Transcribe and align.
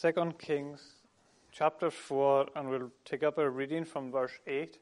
2 0.00 0.34
Kings 0.38 0.80
chapter 1.50 1.90
4, 1.90 2.50
and 2.54 2.70
we'll 2.70 2.92
take 3.04 3.24
up 3.24 3.36
a 3.36 3.50
reading 3.50 3.84
from 3.84 4.12
verse 4.12 4.38
8. 4.46 4.78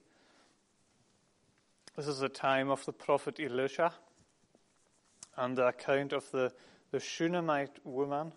This 1.97 2.07
is 2.07 2.19
the 2.19 2.29
time 2.29 2.69
of 2.69 2.85
the 2.85 2.93
prophet 2.93 3.41
Elisha 3.41 3.95
and 5.39 5.57
the 5.57 5.69
account 5.69 6.13
of 6.13 6.31
the, 6.33 6.53
the 6.91 7.01
Shunammite 7.01 7.79
woman. 7.83 8.31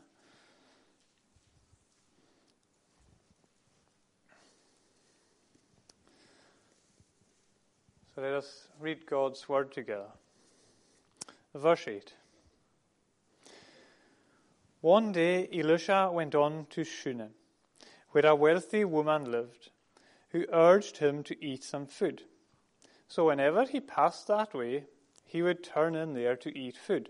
So 8.15 8.21
let 8.21 8.31
us 8.31 8.69
read 8.79 9.05
God's 9.05 9.49
word 9.49 9.73
together. 9.73 10.11
Verse 11.53 11.89
8. 11.89 12.13
One 14.81 15.11
day 15.11 15.49
Elisha 15.51 16.09
went 16.11 16.35
on 16.35 16.67
to 16.69 16.85
Shunem, 16.85 17.31
where 18.11 18.25
a 18.25 18.33
wealthy 18.33 18.85
woman 18.85 19.29
lived, 19.29 19.71
who 20.29 20.45
urged 20.53 20.97
him 20.97 21.21
to 21.23 21.45
eat 21.45 21.65
some 21.65 21.85
food. 21.85 22.23
So 23.09 23.27
whenever 23.27 23.65
he 23.65 23.81
passed 23.81 24.27
that 24.27 24.53
way, 24.53 24.85
he 25.25 25.41
would 25.41 25.63
turn 25.63 25.95
in 25.95 26.13
there 26.13 26.37
to 26.37 26.57
eat 26.57 26.77
food. 26.77 27.09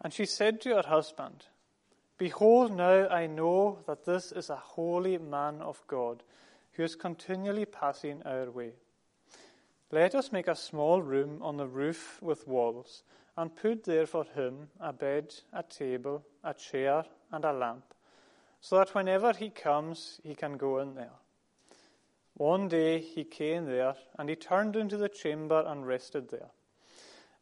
And 0.00 0.12
she 0.12 0.24
said 0.24 0.62
to 0.62 0.76
her 0.76 0.88
husband, 0.88 1.44
Behold, 2.16 2.74
now 2.74 3.08
I 3.08 3.26
know 3.26 3.80
that 3.86 4.06
this 4.06 4.32
is 4.32 4.48
a 4.48 4.56
holy 4.56 5.18
man 5.18 5.60
of 5.60 5.82
God, 5.86 6.22
who 6.72 6.82
is 6.82 6.96
continually 6.96 7.66
passing 7.66 8.22
our 8.24 8.50
way. 8.50 8.72
Let 9.90 10.14
us 10.14 10.32
make 10.32 10.48
a 10.48 10.56
small 10.56 11.02
room 11.02 11.40
on 11.42 11.58
the 11.58 11.66
roof 11.66 12.22
with 12.22 12.48
walls 12.48 13.02
and 13.36 13.56
put 13.56 13.84
there 13.84 14.06
for 14.06 14.24
him 14.24 14.68
a 14.80 14.92
bed, 14.92 15.34
a 15.52 15.62
table, 15.62 16.24
a 16.42 16.54
chair, 16.54 17.04
and 17.32 17.44
a 17.44 17.52
lamp, 17.52 17.94
so 18.60 18.78
that 18.78 18.94
whenever 18.94 19.32
he 19.32 19.50
comes, 19.50 20.20
he 20.22 20.34
can 20.34 20.56
go 20.56 20.78
in 20.78 20.94
there. 20.94 21.18
One 22.34 22.68
day 22.68 22.98
he 23.00 23.24
came 23.24 23.66
there, 23.66 23.94
and 24.18 24.28
he 24.28 24.36
turned 24.36 24.76
into 24.76 24.96
the 24.96 25.08
chamber 25.08 25.64
and 25.66 25.86
rested 25.86 26.30
there. 26.30 26.50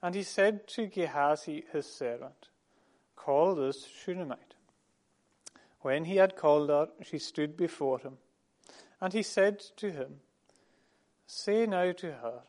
And 0.03 0.14
he 0.14 0.22
said 0.22 0.66
to 0.69 0.86
Gehazi 0.86 1.64
his 1.72 1.86
servant, 1.86 2.48
Call 3.16 3.55
this 3.55 3.86
Shunammite. 3.86 4.55
When 5.81 6.05
he 6.05 6.16
had 6.16 6.36
called 6.36 6.69
her, 6.69 6.88
she 7.03 7.19
stood 7.19 7.56
before 7.56 7.98
him. 8.00 8.19
And 9.00 9.12
he 9.12 9.22
said 9.22 9.61
to 9.77 9.91
him, 9.91 10.20
Say 11.27 11.66
now 11.66 11.92
to 11.92 12.12
her, 12.12 12.42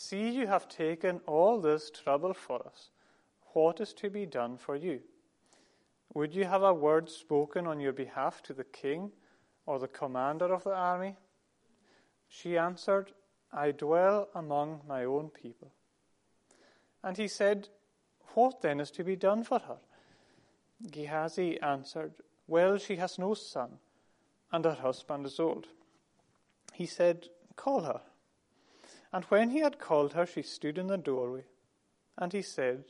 See, 0.00 0.30
you 0.30 0.46
have 0.46 0.68
taken 0.68 1.20
all 1.26 1.60
this 1.60 1.90
trouble 1.90 2.32
for 2.32 2.64
us. 2.64 2.90
What 3.52 3.80
is 3.80 3.92
to 3.94 4.08
be 4.08 4.26
done 4.26 4.56
for 4.56 4.76
you? 4.76 5.00
Would 6.14 6.36
you 6.36 6.44
have 6.44 6.62
a 6.62 6.72
word 6.72 7.10
spoken 7.10 7.66
on 7.66 7.80
your 7.80 7.92
behalf 7.92 8.40
to 8.44 8.54
the 8.54 8.62
king 8.62 9.10
or 9.66 9.80
the 9.80 9.88
commander 9.88 10.54
of 10.54 10.62
the 10.62 10.72
army? 10.72 11.16
She 12.28 12.56
answered, 12.56 13.10
I 13.52 13.72
dwell 13.72 14.28
among 14.36 14.82
my 14.86 15.04
own 15.04 15.30
people. 15.30 15.72
And 17.02 17.16
he 17.16 17.26
said, 17.26 17.68
What 18.34 18.62
then 18.62 18.78
is 18.78 18.92
to 18.92 19.02
be 19.02 19.16
done 19.16 19.42
for 19.42 19.58
her? 19.58 19.78
Gehazi 20.92 21.60
answered, 21.60 22.12
Well, 22.46 22.78
she 22.78 22.94
has 22.96 23.18
no 23.18 23.34
son, 23.34 23.80
and 24.52 24.64
her 24.64 24.74
husband 24.74 25.26
is 25.26 25.40
old. 25.40 25.66
He 26.72 26.86
said, 26.86 27.26
Call 27.56 27.80
her. 27.80 28.00
And 29.12 29.24
when 29.24 29.50
he 29.50 29.60
had 29.60 29.78
called 29.78 30.12
her, 30.12 30.26
she 30.26 30.42
stood 30.42 30.78
in 30.78 30.88
the 30.88 30.98
doorway. 30.98 31.44
And 32.16 32.32
he 32.32 32.42
said, 32.42 32.84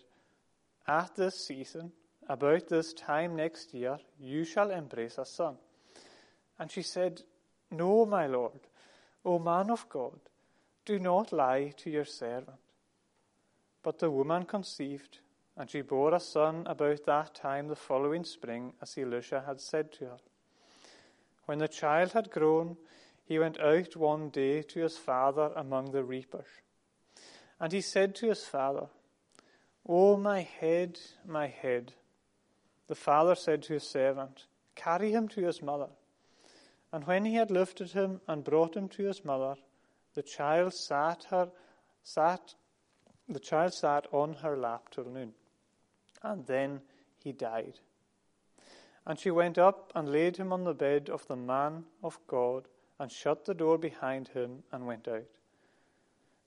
At 0.86 1.14
this 1.16 1.46
season, 1.46 1.92
about 2.28 2.68
this 2.68 2.92
time 2.92 3.36
next 3.36 3.72
year, 3.72 3.98
you 4.18 4.44
shall 4.44 4.70
embrace 4.70 5.18
a 5.18 5.24
son. 5.24 5.56
And 6.58 6.70
she 6.70 6.82
said, 6.82 7.22
No, 7.70 8.04
my 8.04 8.26
Lord, 8.26 8.60
O 9.24 9.38
man 9.38 9.70
of 9.70 9.88
God, 9.88 10.18
do 10.84 10.98
not 10.98 11.32
lie 11.32 11.72
to 11.76 11.90
your 11.90 12.04
servant. 12.04 12.58
But 13.82 13.98
the 13.98 14.10
woman 14.10 14.44
conceived, 14.44 15.20
and 15.56 15.70
she 15.70 15.82
bore 15.82 16.14
a 16.14 16.20
son 16.20 16.64
about 16.66 17.04
that 17.06 17.34
time 17.34 17.68
the 17.68 17.76
following 17.76 18.24
spring, 18.24 18.72
as 18.82 18.98
Elisha 18.98 19.44
had 19.46 19.60
said 19.60 19.92
to 19.92 20.06
her. 20.06 20.16
When 21.46 21.58
the 21.58 21.68
child 21.68 22.12
had 22.12 22.30
grown, 22.30 22.76
he 23.28 23.38
went 23.38 23.60
out 23.60 23.94
one 23.94 24.30
day 24.30 24.62
to 24.62 24.80
his 24.80 24.96
father 24.96 25.52
among 25.54 25.90
the 25.90 26.02
reapers. 26.02 26.46
And 27.60 27.70
he 27.70 27.82
said 27.82 28.14
to 28.16 28.28
his 28.28 28.44
father, 28.46 28.86
O 29.86 30.16
my 30.16 30.40
head, 30.40 30.98
my 31.26 31.46
head. 31.46 31.92
The 32.86 32.94
father 32.94 33.34
said 33.34 33.62
to 33.64 33.74
his 33.74 33.82
servant, 33.82 34.46
Carry 34.74 35.12
him 35.12 35.28
to 35.28 35.42
his 35.42 35.60
mother. 35.60 35.88
And 36.90 37.06
when 37.06 37.26
he 37.26 37.34
had 37.34 37.50
lifted 37.50 37.90
him 37.90 38.22
and 38.26 38.42
brought 38.42 38.74
him 38.74 38.88
to 38.88 39.02
his 39.02 39.22
mother, 39.26 39.56
the 40.14 40.22
child 40.22 40.72
sat 40.72 41.26
her 41.28 41.50
sat 42.02 42.54
the 43.28 43.38
child 43.38 43.74
sat 43.74 44.06
on 44.10 44.32
her 44.36 44.56
lap 44.56 44.88
till 44.90 45.04
noon. 45.04 45.34
And 46.22 46.46
then 46.46 46.80
he 47.22 47.32
died. 47.32 47.74
And 49.06 49.18
she 49.18 49.30
went 49.30 49.58
up 49.58 49.92
and 49.94 50.10
laid 50.10 50.38
him 50.38 50.50
on 50.50 50.64
the 50.64 50.72
bed 50.72 51.10
of 51.10 51.26
the 51.26 51.36
man 51.36 51.84
of 52.02 52.18
God 52.26 52.68
and 52.98 53.10
shut 53.10 53.44
the 53.44 53.54
door 53.54 53.78
behind 53.78 54.28
him 54.28 54.62
and 54.72 54.86
went 54.86 55.06
out. 55.06 55.26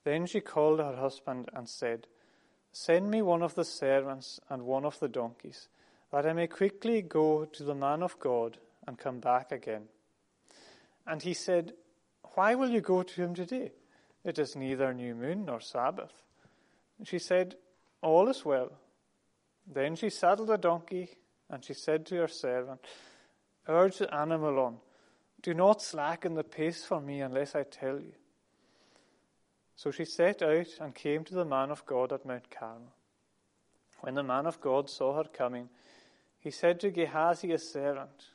Then 0.03 0.25
she 0.25 0.41
called 0.41 0.79
her 0.79 0.95
husband 0.95 1.49
and 1.53 1.69
said, 1.69 2.07
Send 2.71 3.11
me 3.11 3.21
one 3.21 3.41
of 3.41 3.55
the 3.55 3.65
servants 3.65 4.39
and 4.49 4.63
one 4.63 4.85
of 4.85 4.99
the 4.99 5.07
donkeys, 5.07 5.67
that 6.11 6.25
I 6.25 6.33
may 6.33 6.47
quickly 6.47 7.01
go 7.01 7.45
to 7.45 7.63
the 7.63 7.75
man 7.75 8.01
of 8.01 8.19
God 8.19 8.57
and 8.87 8.97
come 8.97 9.19
back 9.19 9.51
again. 9.51 9.83
And 11.05 11.21
he 11.21 11.33
said, 11.33 11.73
Why 12.35 12.55
will 12.55 12.69
you 12.69 12.81
go 12.81 13.03
to 13.03 13.21
him 13.21 13.35
today? 13.35 13.71
It 14.23 14.39
is 14.39 14.55
neither 14.55 14.93
new 14.93 15.15
moon 15.15 15.45
nor 15.45 15.59
Sabbath. 15.59 16.23
She 17.03 17.19
said, 17.19 17.55
All 18.01 18.27
is 18.29 18.45
well. 18.45 18.71
Then 19.65 19.95
she 19.95 20.09
saddled 20.09 20.49
a 20.49 20.57
donkey, 20.57 21.09
and 21.49 21.63
she 21.63 21.73
said 21.73 22.05
to 22.07 22.15
her 22.15 22.27
servant, 22.27 22.81
Urge 23.67 23.97
the 23.97 24.13
animal 24.13 24.59
on 24.59 24.77
do 25.41 25.53
not 25.53 25.81
slacken 25.81 26.35
the 26.35 26.43
pace 26.43 26.83
for 26.83 27.01
me 27.01 27.21
unless 27.21 27.55
I 27.55 27.63
tell 27.63 27.99
you. 27.99 28.13
So 29.75 29.89
she 29.89 30.05
set 30.05 30.41
out 30.41 30.67
and 30.79 30.93
came 30.93 31.23
to 31.23 31.33
the 31.33 31.45
man 31.45 31.71
of 31.71 31.85
God 31.85 32.13
at 32.13 32.25
Mount 32.25 32.51
Carmel. 32.51 32.93
When 34.01 34.15
the 34.15 34.23
man 34.23 34.45
of 34.45 34.61
God 34.61 34.89
saw 34.89 35.15
her 35.17 35.29
coming, 35.31 35.69
he 36.39 36.51
said 36.51 36.79
to 36.79 36.91
Gehazi 36.91 37.49
his 37.49 37.67
servant, 37.67 38.25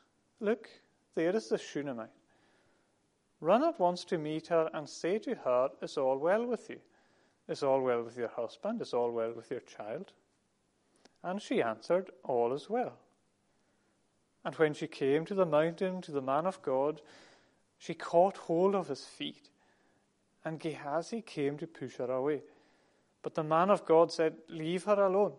Look, 0.40 0.68
there 1.14 1.34
is 1.34 1.48
the 1.48 1.58
Shunammite. 1.58 2.10
Run 3.40 3.62
at 3.64 3.78
once 3.78 4.04
to 4.04 4.18
meet 4.18 4.48
her 4.48 4.70
and 4.72 4.88
say 4.88 5.18
to 5.18 5.34
her, 5.34 5.70
Is 5.82 5.96
all 5.98 6.18
well 6.18 6.46
with 6.46 6.70
you? 6.70 6.78
Is 7.48 7.62
all 7.62 7.80
well 7.80 8.02
with 8.02 8.16
your 8.16 8.28
husband? 8.28 8.80
Is 8.80 8.94
all 8.94 9.10
well 9.10 9.32
with 9.32 9.50
your 9.50 9.60
child? 9.60 10.12
And 11.22 11.40
she 11.40 11.62
answered, 11.62 12.10
All 12.24 12.52
is 12.52 12.70
well. 12.70 12.98
And 14.46 14.54
when 14.54 14.74
she 14.74 14.86
came 14.86 15.24
to 15.24 15.34
the 15.34 15.44
mountain 15.44 16.00
to 16.02 16.12
the 16.12 16.22
man 16.22 16.46
of 16.46 16.62
God, 16.62 17.02
she 17.78 17.94
caught 17.94 18.36
hold 18.36 18.76
of 18.76 18.86
his 18.86 19.04
feet. 19.04 19.50
And 20.44 20.60
Gehazi 20.60 21.20
came 21.20 21.58
to 21.58 21.66
push 21.66 21.96
her 21.96 22.08
away. 22.08 22.42
But 23.24 23.34
the 23.34 23.42
man 23.42 23.70
of 23.70 23.84
God 23.84 24.12
said, 24.12 24.36
Leave 24.48 24.84
her 24.84 25.04
alone, 25.04 25.32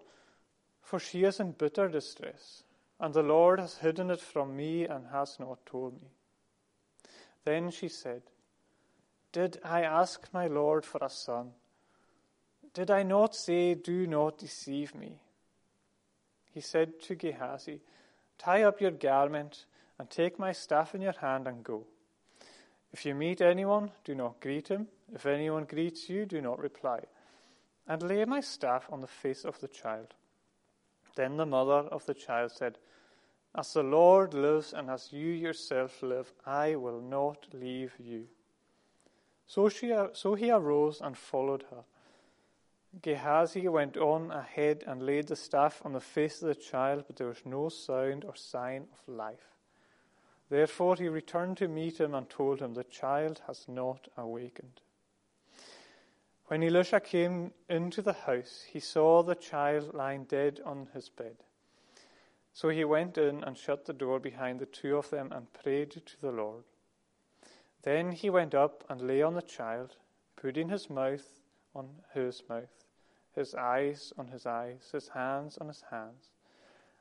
for 0.82 1.00
she 1.00 1.24
is 1.24 1.40
in 1.40 1.54
bitter 1.54 1.88
distress, 1.88 2.64
and 3.00 3.14
the 3.14 3.24
Lord 3.24 3.62
has 3.62 3.78
hidden 3.78 4.12
it 4.12 4.20
from 4.20 4.58
me 4.58 4.84
and 4.84 5.08
has 5.08 5.40
not 5.40 5.66
told 5.66 5.94
me. 5.94 6.10
Then 7.46 7.72
she 7.72 7.88
said, 7.88 8.24
Did 9.32 9.58
I 9.64 9.84
ask 9.84 10.28
my 10.34 10.48
Lord 10.48 10.84
for 10.84 11.00
a 11.02 11.10
son? 11.10 11.52
Did 12.74 12.92
I 12.92 13.04
not 13.04 13.36
say, 13.36 13.74
Do 13.74 14.06
not 14.06 14.38
deceive 14.38 14.94
me? 14.94 15.22
He 16.54 16.60
said 16.60 17.02
to 17.04 17.16
Gehazi, 17.16 17.80
Tie 18.38 18.64
up 18.64 18.82
your 18.82 18.92
garment 18.92 19.66
and 20.00 20.10
take 20.10 20.38
my 20.38 20.52
staff 20.52 20.94
in 20.94 21.02
your 21.02 21.16
hand 21.20 21.48
and 21.48 21.64
go. 21.64 21.86
If 22.94 23.06
you 23.06 23.16
meet 23.16 23.42
anyone, 23.42 23.92
do 24.04 24.16
not 24.16 24.40
greet 24.40 24.68
him. 24.70 24.88
If 25.14 25.26
anyone 25.26 25.66
greets 25.66 26.10
you, 26.10 26.26
do 26.26 26.42
not 26.42 26.60
reply. 26.60 27.02
And 27.88 28.02
lay 28.04 28.26
my 28.26 28.42
staff 28.42 28.88
on 28.92 29.02
the 29.02 29.08
face 29.08 29.46
of 29.46 29.60
the 29.60 29.68
child. 29.68 30.14
Then 31.16 31.38
the 31.38 31.46
mother 31.46 31.88
of 31.90 32.06
the 32.06 32.14
child 32.14 32.52
said, 32.52 32.78
As 33.56 33.74
the 33.74 33.84
Lord 33.84 34.34
lives 34.34 34.74
and 34.74 34.90
as 34.90 35.12
you 35.12 35.28
yourself 35.28 36.04
live, 36.04 36.32
I 36.46 36.76
will 36.76 37.02
not 37.02 37.48
leave 37.54 37.94
you. 37.98 38.28
So, 39.48 39.70
she, 39.70 39.96
so 40.14 40.36
he 40.36 40.52
arose 40.52 41.02
and 41.02 41.18
followed 41.18 41.64
her. 41.72 41.84
Gehazi 43.02 43.68
went 43.68 43.98
on 43.98 44.32
ahead 44.32 44.84
and 44.88 45.06
laid 45.06 45.28
the 45.28 45.36
staff 45.36 45.82
on 45.86 45.94
the 45.94 46.00
face 46.00 46.42
of 46.42 46.48
the 46.48 46.56
child, 46.56 47.04
but 47.08 47.16
there 47.16 47.28
was 47.28 47.46
no 47.46 47.70
sound 47.70 48.26
or 48.26 48.36
sign 48.36 48.88
of 48.92 49.14
life. 49.14 49.56
Therefore 50.50 50.96
he 50.96 51.10
returned 51.10 51.58
to 51.58 51.68
meet 51.68 52.00
him 52.00 52.16
and 52.16 52.30
told 52.30 52.62
him, 52.62 52.74
The 52.74 52.84
child 52.86 53.42
has 53.48 53.68
not 53.68 54.08
awakened. 54.18 54.82
When 56.48 56.64
Elisha 56.64 57.02
came 57.02 57.52
into 57.70 58.02
the 58.02 58.14
house, 58.14 58.66
he 58.70 58.80
saw 58.80 59.22
the 59.22 59.36
child 59.36 59.94
lying 59.94 60.24
dead 60.24 60.62
on 60.66 60.88
his 60.94 61.10
bed. 61.10 61.36
So 62.54 62.70
he 62.70 62.86
went 62.86 63.18
in 63.18 63.44
and 63.44 63.58
shut 63.58 63.86
the 63.86 63.94
door 63.94 64.20
behind 64.20 64.60
the 64.60 64.66
two 64.66 64.98
of 64.98 65.10
them 65.10 65.32
and 65.32 65.52
prayed 65.52 65.92
to 65.92 66.22
the 66.22 66.32
Lord. 66.32 66.64
Then 67.84 68.14
he 68.14 68.30
went 68.30 68.56
up 68.56 68.84
and 68.90 69.02
lay 69.02 69.22
on 69.22 69.34
the 69.34 69.42
child, 69.42 69.98
putting 70.38 70.70
his 70.70 70.90
mouth 70.90 71.26
on 71.76 71.90
his 72.14 72.42
mouth, 72.50 72.86
his 73.38 73.54
eyes 73.54 74.12
on 74.18 74.28
his 74.28 74.46
eyes, 74.46 74.90
his 74.92 75.10
hands 75.10 75.58
on 75.60 75.68
his 75.68 75.84
hands. 75.92 76.32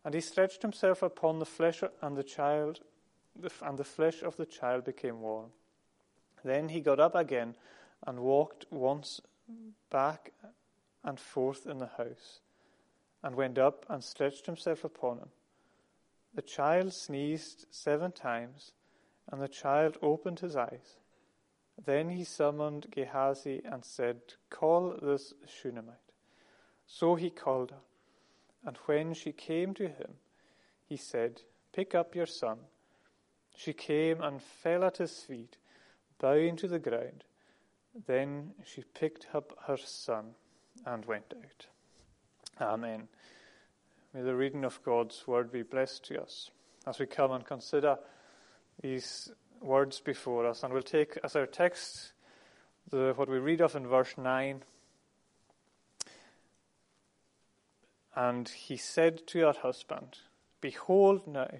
And 0.05 0.15
he 0.15 0.21
stretched 0.21 0.63
himself 0.63 1.03
upon 1.03 1.39
the 1.39 1.47
flesh 1.47 1.83
and 2.03 2.17
the 2.17 2.23
child, 2.23 2.81
and 3.63 3.79
the 3.79 3.85
flesh 3.85 4.23
of 4.23 4.37
the 4.37 4.47
child 4.47 4.85
became 4.85 5.21
warm. 5.21 5.51
Then 6.45 6.69
he 6.69 6.81
got 6.81 7.01
up 7.01 7.15
again 7.15 7.57
and 8.07 8.21
walked 8.21 8.67
once 8.71 9.21
back 9.91 10.33
and 11.03 11.19
forth 11.19 11.67
in 11.67 11.79
the 11.79 11.91
house, 11.99 12.41
and 13.23 13.35
went 13.35 13.59
up 13.59 13.87
and 13.89 14.05
stretched 14.05 14.47
himself 14.47 14.85
upon 14.85 15.19
him. 15.19 15.29
The 16.35 16.43
child 16.43 16.93
sneezed 16.93 17.67
seven 17.71 18.13
times, 18.13 18.73
and 19.33 19.41
the 19.41 19.49
child 19.49 19.97
opened 20.03 20.41
his 20.41 20.55
eyes. 20.55 20.99
Then 21.83 22.11
he 22.11 22.25
summoned 22.25 22.89
Gehazi 22.91 23.63
and 23.65 23.85
said, 23.85 24.21
Call 24.51 24.99
this 25.01 25.33
Shunammite. 25.47 26.06
So 26.87 27.15
he 27.15 27.31
called 27.31 27.71
her. 27.71 27.81
And 28.65 28.77
when 28.87 29.15
she 29.15 29.33
came 29.33 29.75
to 29.75 29.89
him, 29.89 30.15
he 30.89 30.97
said, 30.97 31.43
Pick 31.73 31.95
up 31.95 32.15
your 32.15 32.27
son. 32.27 32.59
She 33.57 33.73
came 33.73 34.21
and 34.21 34.43
fell 34.43 34.85
at 34.85 34.99
his 34.99 35.21
feet, 35.21 35.57
bowing 36.19 36.57
to 36.57 36.69
the 36.69 36.79
ground. 36.79 37.25
Then 38.07 38.53
she 38.65 38.83
picked 38.95 39.29
up 39.35 39.57
her 39.67 39.77
son 39.77 40.35
and 40.85 41.05
went 41.05 41.33
out. 41.37 41.67
Amen. 42.61 43.09
May 44.13 44.23
the 44.23 44.35
reading 44.35 44.65
of 44.65 44.83
God's 44.83 45.27
word 45.27 45.53
be 45.53 45.63
blessed 45.63 46.05
to 46.07 46.23
us 46.23 46.51
as 46.87 46.99
we 46.99 47.07
come 47.07 47.33
and 47.33 47.45
consider 47.45 47.99
these 48.81 49.31
words 49.61 50.01
before 50.01 50.47
us. 50.47 50.63
And 50.63 50.73
we'll 50.73 50.83
take 50.83 51.19
as 51.25 51.37
our 51.37 51.47
text 51.47 52.13
the, 52.91 53.13
what 53.17 53.29
we 53.29 53.39
read 53.39 53.61
of 53.61 53.75
in 53.77 53.87
verse 53.87 54.15
9. 54.17 54.63
And 58.17 58.49
he 58.49 58.77
said 58.77 59.27
to 59.29 59.41
her 59.41 59.53
husband, 59.53 60.19
Behold 60.61 61.27
now, 61.27 61.51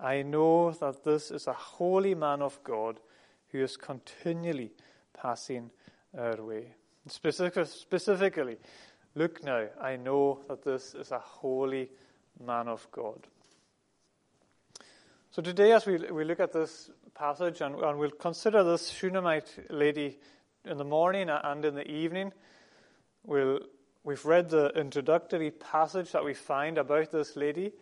I 0.00 0.22
know 0.22 0.72
that 0.72 1.04
this 1.04 1.30
is 1.30 1.46
a 1.46 1.52
holy 1.52 2.14
man 2.14 2.42
of 2.42 2.58
God 2.64 2.98
who 3.48 3.62
is 3.62 3.76
continually 3.76 4.72
passing 5.12 5.70
our 6.18 6.42
way. 6.42 6.74
Specific, 7.06 7.66
specifically, 7.66 8.56
Look 9.14 9.44
now, 9.44 9.66
I 9.78 9.96
know 9.96 10.40
that 10.48 10.64
this 10.64 10.94
is 10.94 11.10
a 11.10 11.18
holy 11.18 11.90
man 12.40 12.66
of 12.66 12.86
God. 12.90 13.26
So 15.30 15.42
today, 15.42 15.72
as 15.72 15.84
we, 15.84 15.98
we 15.98 16.24
look 16.24 16.40
at 16.40 16.52
this 16.52 16.90
passage 17.14 17.60
and, 17.60 17.74
and 17.74 17.98
we'll 17.98 18.10
consider 18.10 18.64
this 18.64 18.88
Shunammite 18.88 19.66
lady 19.68 20.18
in 20.64 20.78
the 20.78 20.84
morning 20.84 21.28
and 21.28 21.64
in 21.64 21.74
the 21.74 21.90
evening, 21.90 22.32
we'll, 23.24 23.60
we've 24.04 24.24
read 24.24 24.50
the 24.50 24.68
introductory 24.70 25.50
passage 25.50 26.12
that 26.12 26.24
we 26.24 26.34
find 26.34 26.78
about 26.78 27.10
this 27.10 27.36
lady, 27.36 27.72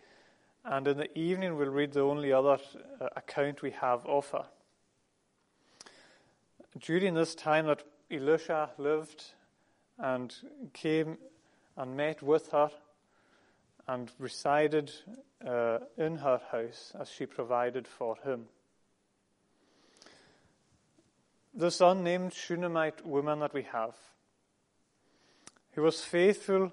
and 0.63 0.87
in 0.87 0.97
the 0.97 1.17
evening 1.17 1.55
we'll 1.55 1.69
read 1.69 1.93
the 1.93 2.01
only 2.01 2.31
other 2.31 2.57
uh, 2.99 3.07
account 3.15 3.61
we 3.61 3.71
have 3.71 4.05
of 4.05 4.29
her. 4.31 4.45
During 6.79 7.13
this 7.13 7.35
time 7.35 7.67
that 7.67 7.83
Elisha 8.09 8.69
lived 8.77 9.23
and 9.97 10.33
came 10.73 11.17
and 11.77 11.97
met 11.97 12.21
with 12.21 12.51
her 12.51 12.69
and 13.87 14.11
resided 14.19 14.91
uh, 15.45 15.79
in 15.97 16.17
her 16.17 16.39
house 16.51 16.93
as 16.99 17.09
she 17.09 17.25
provided 17.25 17.87
for 17.87 18.15
him. 18.23 18.45
This 21.53 21.81
unnamed 21.81 22.33
Shunammite 22.33 23.05
woman 23.05 23.39
that 23.39 23.53
we 23.53 23.63
have, 23.63 23.95
who 25.73 25.81
was 25.81 26.01
faithful 26.01 26.71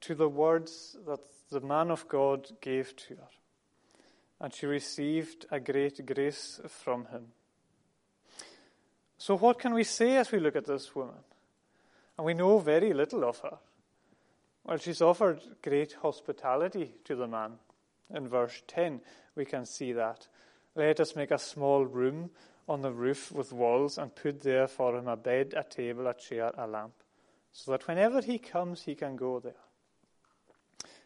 to 0.00 0.14
the 0.14 0.28
words 0.28 0.96
that 1.06 1.20
the 1.50 1.60
man 1.60 1.90
of 1.90 2.08
God 2.08 2.48
gave 2.60 2.94
to 2.96 3.14
her, 3.14 3.28
and 4.40 4.52
she 4.52 4.66
received 4.66 5.46
a 5.50 5.60
great 5.60 6.04
grace 6.06 6.60
from 6.68 7.06
him. 7.06 7.26
So, 9.18 9.36
what 9.36 9.58
can 9.58 9.74
we 9.74 9.84
say 9.84 10.16
as 10.16 10.32
we 10.32 10.38
look 10.38 10.56
at 10.56 10.66
this 10.66 10.94
woman? 10.94 11.14
And 12.16 12.26
we 12.26 12.34
know 12.34 12.58
very 12.58 12.92
little 12.92 13.24
of 13.24 13.38
her. 13.40 13.58
Well, 14.64 14.78
she's 14.78 15.02
offered 15.02 15.40
great 15.62 15.94
hospitality 15.94 16.92
to 17.04 17.16
the 17.16 17.26
man. 17.26 17.52
In 18.14 18.28
verse 18.28 18.62
10, 18.66 19.00
we 19.34 19.44
can 19.44 19.66
see 19.66 19.92
that. 19.92 20.28
Let 20.74 21.00
us 21.00 21.16
make 21.16 21.30
a 21.30 21.38
small 21.38 21.84
room 21.84 22.30
on 22.68 22.82
the 22.82 22.92
roof 22.92 23.30
with 23.30 23.52
walls 23.52 23.98
and 23.98 24.14
put 24.14 24.40
there 24.42 24.66
for 24.66 24.96
him 24.96 25.08
a 25.08 25.16
bed, 25.16 25.54
a 25.56 25.64
table, 25.64 26.06
a 26.06 26.14
chair, 26.14 26.50
a 26.56 26.66
lamp, 26.66 26.94
so 27.54 27.70
that 27.70 27.86
whenever 27.86 28.20
he 28.20 28.38
comes, 28.38 28.82
he 28.82 28.96
can 28.96 29.14
go 29.14 29.38
there. 29.38 29.54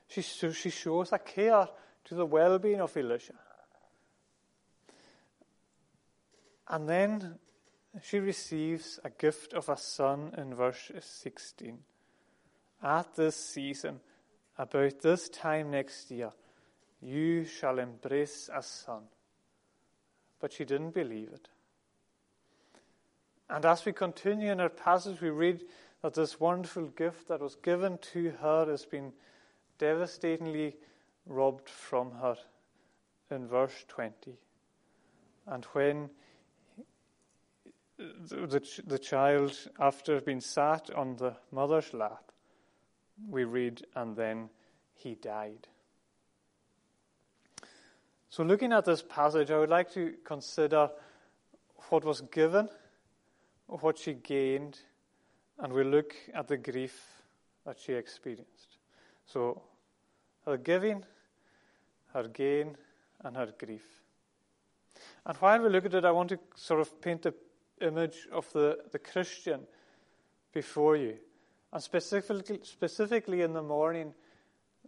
She, 0.08 0.22
she 0.22 0.70
shows 0.70 1.12
a 1.12 1.18
care 1.18 1.68
to 2.06 2.14
the 2.14 2.24
well 2.24 2.58
being 2.58 2.80
of 2.80 2.96
Elisha. 2.96 3.34
And 6.66 6.88
then 6.88 7.38
she 8.02 8.18
receives 8.18 8.98
a 9.04 9.10
gift 9.10 9.52
of 9.52 9.68
a 9.68 9.76
son 9.76 10.32
in 10.38 10.54
verse 10.54 10.90
16. 10.98 11.78
At 12.82 13.14
this 13.14 13.36
season, 13.36 14.00
about 14.56 15.00
this 15.00 15.28
time 15.28 15.70
next 15.70 16.10
year, 16.10 16.32
you 17.02 17.44
shall 17.44 17.78
embrace 17.78 18.48
a 18.54 18.62
son. 18.62 19.02
But 20.40 20.54
she 20.54 20.64
didn't 20.64 20.94
believe 20.94 21.28
it. 21.28 21.48
And 23.50 23.66
as 23.66 23.84
we 23.84 23.92
continue 23.92 24.50
in 24.50 24.60
our 24.60 24.70
passage, 24.70 25.20
we 25.20 25.28
read 25.28 25.62
that 26.02 26.14
this 26.14 26.38
wonderful 26.38 26.88
gift 26.88 27.28
that 27.28 27.40
was 27.40 27.56
given 27.56 27.98
to 27.98 28.30
her 28.40 28.66
has 28.66 28.84
been 28.84 29.12
devastatingly 29.78 30.76
robbed 31.26 31.68
from 31.68 32.12
her 32.12 32.36
in 33.30 33.46
verse 33.46 33.84
20. 33.88 34.36
And 35.46 35.64
when 35.66 36.10
the, 37.98 38.62
the 38.86 38.98
child, 38.98 39.56
after 39.80 40.20
being 40.20 40.40
sat 40.40 40.90
on 40.94 41.16
the 41.16 41.34
mother's 41.50 41.92
lap, 41.92 42.30
we 43.28 43.44
read, 43.44 43.84
and 43.96 44.14
then 44.14 44.50
he 44.94 45.16
died. 45.16 45.66
So, 48.30 48.44
looking 48.44 48.72
at 48.72 48.84
this 48.84 49.02
passage, 49.02 49.50
I 49.50 49.58
would 49.58 49.70
like 49.70 49.92
to 49.94 50.14
consider 50.24 50.90
what 51.88 52.04
was 52.04 52.20
given, 52.20 52.68
what 53.66 53.98
she 53.98 54.12
gained, 54.12 54.78
and 55.58 55.72
we 55.72 55.84
look 55.84 56.14
at 56.34 56.48
the 56.48 56.56
grief 56.56 56.98
that 57.66 57.78
she 57.78 57.92
experienced. 57.92 58.78
So, 59.26 59.62
her 60.46 60.56
giving, 60.56 61.04
her 62.14 62.28
gain, 62.28 62.76
and 63.24 63.36
her 63.36 63.52
grief. 63.58 63.86
And 65.26 65.36
while 65.38 65.60
we 65.60 65.68
look 65.68 65.84
at 65.86 65.94
it, 65.94 66.04
I 66.04 66.10
want 66.10 66.30
to 66.30 66.38
sort 66.54 66.80
of 66.80 67.00
paint 67.00 67.22
the 67.22 67.34
image 67.80 68.26
of 68.32 68.50
the, 68.52 68.78
the 68.90 68.98
Christian 68.98 69.60
before 70.52 70.96
you. 70.96 71.16
And 71.72 71.82
specifically, 71.82 72.60
specifically 72.62 73.42
in 73.42 73.52
the 73.52 73.62
morning, 73.62 74.14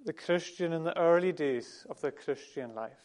the 0.04 0.12
Christian 0.12 0.72
in 0.72 0.84
the 0.84 0.96
early 0.98 1.32
days 1.32 1.86
of 1.90 2.00
the 2.00 2.10
Christian 2.10 2.74
life, 2.74 3.04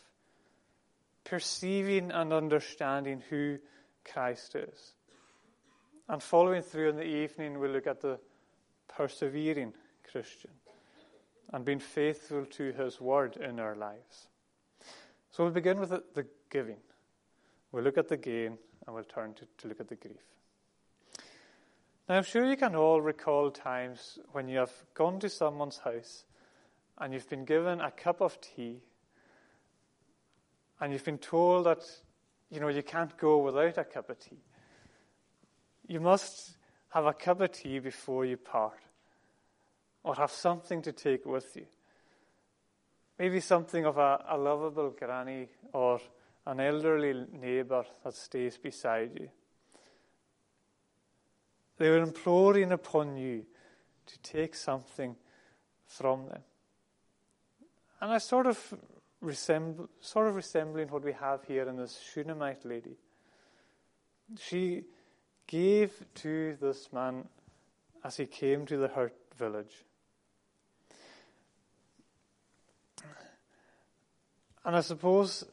perceiving 1.25 2.11
and 2.11 2.31
understanding 2.31 3.21
who 3.29 3.57
Christ 4.05 4.55
is. 4.55 4.93
And 6.07 6.21
following 6.21 6.61
through 6.61 6.89
in 6.89 6.95
the 6.97 7.03
evening, 7.03 7.59
we 7.59 7.67
look 7.67 7.87
at 7.87 8.01
the 8.01 8.19
persevering 8.87 9.73
Christian 10.09 10.51
and 11.51 11.65
being 11.65 11.79
faithful 11.79 12.45
to 12.45 12.71
his 12.73 13.01
word 13.01 13.37
in 13.37 13.59
our 13.59 13.75
lives. 13.75 14.27
So 15.31 15.43
we'll 15.43 15.53
begin 15.53 15.79
with 15.79 15.89
the, 15.89 16.03
the 16.13 16.25
giving. 16.49 16.77
We'll 17.71 17.83
look 17.83 17.97
at 17.97 18.07
the 18.07 18.17
gain 18.17 18.57
and 18.85 18.95
we'll 18.95 19.03
turn 19.03 19.33
to, 19.33 19.45
to 19.57 19.67
look 19.67 19.79
at 19.79 19.87
the 19.87 19.95
grief. 19.95 20.21
Now, 22.07 22.17
I'm 22.17 22.23
sure 22.23 22.45
you 22.45 22.55
can 22.55 22.75
all 22.75 23.01
recall 23.01 23.49
times 23.49 24.19
when 24.31 24.47
you 24.47 24.59
have 24.59 24.71
gone 24.93 25.19
to 25.21 25.29
someone's 25.29 25.79
house 25.79 26.23
and 26.99 27.13
you've 27.13 27.29
been 27.29 27.45
given 27.45 27.81
a 27.81 27.89
cup 27.89 28.21
of 28.21 28.39
tea 28.41 28.77
and 30.79 30.93
you've 30.93 31.03
been 31.03 31.17
told 31.17 31.65
that, 31.65 31.83
you 32.51 32.59
know, 32.59 32.67
you 32.67 32.83
can't 32.83 33.17
go 33.17 33.39
without 33.39 33.77
a 33.79 33.83
cup 33.83 34.09
of 34.09 34.19
tea. 34.19 34.43
You 35.87 35.99
must 35.99 36.57
have 36.89 37.05
a 37.05 37.13
cup 37.13 37.41
of 37.41 37.51
tea 37.51 37.79
before 37.79 38.25
you 38.25 38.37
part 38.37 38.79
or 40.03 40.15
have 40.15 40.31
something 40.31 40.81
to 40.83 40.91
take 40.91 41.25
with 41.25 41.55
you. 41.55 41.65
Maybe 43.17 43.39
something 43.39 43.85
of 43.85 43.97
a, 43.97 44.23
a 44.29 44.37
lovable 44.37 44.91
granny 44.91 45.47
or 45.73 45.99
an 46.45 46.59
elderly 46.59 47.25
neighbour 47.31 47.85
that 48.03 48.13
stays 48.13 48.57
beside 48.57 49.11
you. 49.19 49.29
They 51.77 51.89
were 51.89 52.01
imploring 52.01 52.71
upon 52.71 53.17
you 53.17 53.45
to 54.05 54.19
take 54.19 54.55
something 54.55 55.15
from 55.85 56.27
them. 56.27 56.41
And 58.01 58.11
I 58.11 58.17
sort 58.19 58.47
of 58.47 58.73
resemble, 59.21 59.89
sort 59.99 60.27
of 60.27 60.35
resembling 60.35 60.89
what 60.89 61.03
we 61.03 61.13
have 61.13 61.43
here 61.45 61.67
in 61.67 61.77
this 61.77 61.99
Shunammite 62.13 62.65
lady. 62.65 62.97
She 64.39 64.83
gave 65.47 66.05
to 66.15 66.57
this 66.61 66.91
man 66.91 67.27
as 68.03 68.17
he 68.17 68.25
came 68.25 68.65
to 68.65 68.77
the 68.77 68.87
hurt 68.87 69.15
village. 69.37 69.83
And 74.63 74.75
I 74.75 74.81
suppose 74.81 75.45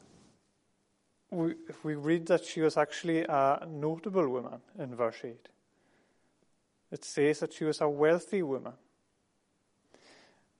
we, 1.30 1.54
if 1.68 1.84
we 1.84 1.94
read 1.94 2.26
that 2.26 2.44
she 2.44 2.61
was 2.61 2.76
actually 2.76 3.25
a 3.25 3.66
notable 3.68 4.28
woman 4.28 4.61
in 4.78 4.94
verse 4.94 5.18
8, 5.22 5.49
it 6.90 7.04
says 7.04 7.40
that 7.40 7.52
she 7.52 7.64
was 7.64 7.80
a 7.80 7.88
wealthy 7.88 8.42
woman. 8.42 8.72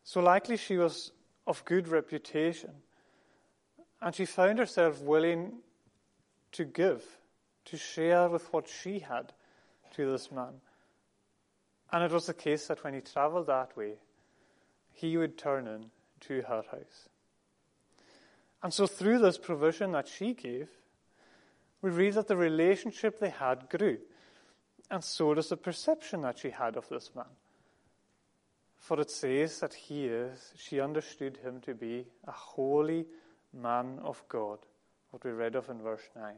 So 0.05 0.21
likely 0.21 0.57
she 0.57 0.77
was 0.77 1.13
of 1.47 1.65
good 1.65 1.89
reputation. 1.89 2.71
And 4.01 4.15
she 4.15 4.25
found 4.25 4.59
herself 4.59 5.01
willing 5.01 5.61
to 6.53 6.65
give, 6.65 7.05
to 7.67 7.77
share 7.77 8.29
with 8.29 8.53
what 8.53 8.69
she 8.69 9.01
had 9.01 9.33
to 9.95 10.11
this 10.11 10.31
man. 10.31 10.61
And 11.93 12.03
it 12.05 12.11
was 12.11 12.27
the 12.27 12.35
case 12.35 12.67
that 12.69 12.83
when 12.83 12.95
he 12.95 13.01
travelled 13.01 13.49
that 13.49 13.77
way, 13.77 13.95
he 14.93 15.17
would 15.17 15.37
turn 15.37 15.67
in 15.67 15.91
to 16.21 16.43
her 16.43 16.63
house. 16.71 17.09
And 18.63 18.73
so, 18.73 18.87
through 18.87 19.19
this 19.19 19.39
provision 19.39 19.93
that 19.93 20.09
she 20.09 20.35
gave, 20.35 20.69
we 21.83 21.91
read 21.91 22.15
that 22.15 22.29
the 22.29 22.37
relationship 22.37 23.19
they 23.19 23.31
had 23.31 23.69
grew. 23.69 23.99
And 24.91 25.03
so 25.03 25.35
does 25.35 25.49
the 25.49 25.57
perception 25.57 26.23
that 26.23 26.39
she 26.39 26.51
had 26.51 26.77
of 26.77 26.89
this 26.89 27.11
man. 27.15 27.25
For 28.79 29.01
it 29.01 29.11
says 29.11 29.61
that 29.61 29.75
he 29.75 30.07
is, 30.07 30.53
she 30.57 30.81
understood 30.81 31.39
him 31.39 31.61
to 31.63 31.75
be 31.75 32.07
a 32.27 32.33
holy 32.33 33.07
man 33.53 33.99
of 34.03 34.23
God, 34.29 34.59
what 35.11 35.25
we 35.25 35.31
read 35.31 35.55
of 35.55 35.69
in 35.69 35.81
verse 35.81 36.09
9. 36.17 36.35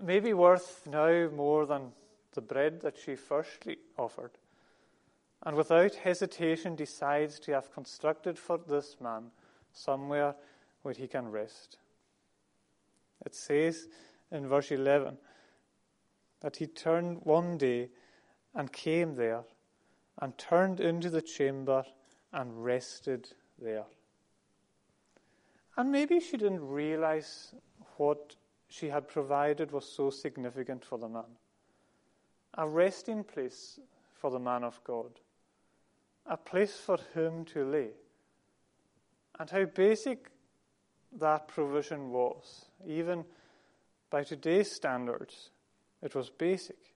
Maybe 0.00 0.32
worth 0.34 0.86
now 0.86 1.28
more 1.28 1.66
than 1.66 1.92
the 2.32 2.40
bread 2.40 2.80
that 2.80 2.98
she 2.98 3.14
firstly 3.14 3.78
offered, 3.96 4.32
and 5.42 5.56
without 5.56 5.94
hesitation 5.94 6.74
decides 6.74 7.38
to 7.40 7.52
have 7.52 7.72
constructed 7.72 8.38
for 8.38 8.58
this 8.58 8.96
man 9.00 9.30
somewhere 9.72 10.34
where 10.82 10.94
he 10.94 11.06
can 11.06 11.30
rest. 11.30 11.78
It 13.24 13.34
says 13.34 13.88
in 14.30 14.48
verse 14.48 14.70
11 14.70 15.16
that 16.40 16.56
he 16.56 16.66
turned 16.66 17.20
one 17.22 17.56
day 17.56 17.90
and 18.54 18.72
came 18.72 19.14
there 19.14 19.44
and 20.20 20.36
turned 20.38 20.80
into 20.80 21.10
the 21.10 21.22
chamber 21.22 21.84
and 22.32 22.64
rested 22.64 23.28
there. 23.58 23.84
And 25.76 25.90
maybe 25.90 26.20
she 26.20 26.36
didn't 26.36 26.66
realize 26.66 27.54
what 27.96 28.36
she 28.68 28.88
had 28.88 29.08
provided 29.08 29.70
was 29.70 29.84
so 29.84 30.10
significant 30.10 30.84
for 30.84 30.98
the 30.98 31.08
man. 31.08 31.38
A 32.54 32.68
resting 32.68 33.24
place 33.24 33.78
for 34.14 34.30
the 34.30 34.38
man 34.38 34.64
of 34.64 34.82
God, 34.84 35.20
a 36.26 36.36
place 36.36 36.76
for 36.76 36.98
him 37.14 37.44
to 37.46 37.64
lay. 37.64 37.90
And 39.38 39.50
how 39.50 39.64
basic 39.64 40.30
that 41.18 41.48
provision 41.48 42.10
was, 42.10 42.66
even 42.86 43.24
by 44.10 44.22
today's 44.22 44.70
standards, 44.70 45.50
it 46.02 46.14
was 46.14 46.30
basic. 46.30 46.94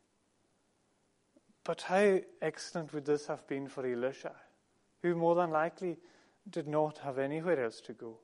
But 1.65 1.83
how 1.83 2.21
excellent 2.41 2.93
would 2.95 3.05
this 3.05 3.27
have 3.27 3.47
been 3.47 3.69
for 3.69 3.87
Elisha, 3.87 4.35
who 5.03 5.15
more 5.15 5.35
than 5.35 5.51
likely 5.51 5.99
did 6.49 6.67
not 6.67 6.99
have 6.99 7.19
anywhere 7.19 7.63
else 7.63 7.81
to 7.83 7.93
go? 7.93 8.19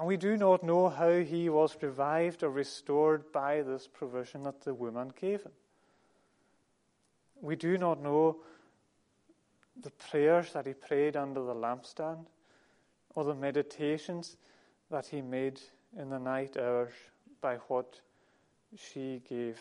And 0.00 0.08
we 0.08 0.16
do 0.16 0.38
not 0.38 0.62
know 0.62 0.88
how 0.88 1.18
he 1.18 1.50
was 1.50 1.76
revived 1.82 2.42
or 2.42 2.48
restored 2.48 3.30
by 3.32 3.60
this 3.60 3.86
provision 3.86 4.44
that 4.44 4.62
the 4.62 4.72
woman 4.72 5.12
gave 5.20 5.42
him. 5.42 5.52
We 7.42 7.54
do 7.54 7.76
not 7.76 8.02
know 8.02 8.38
the 9.78 9.90
prayers 9.90 10.54
that 10.54 10.66
he 10.66 10.72
prayed 10.72 11.18
under 11.18 11.42
the 11.42 11.54
lampstand 11.54 12.24
or 13.14 13.24
the 13.24 13.34
meditations 13.34 14.38
that 14.90 15.04
he 15.04 15.20
made 15.20 15.60
in 15.94 16.08
the 16.08 16.18
night 16.18 16.56
hours 16.56 16.94
by 17.42 17.56
what 17.68 18.00
she 18.78 19.20
gave 19.28 19.60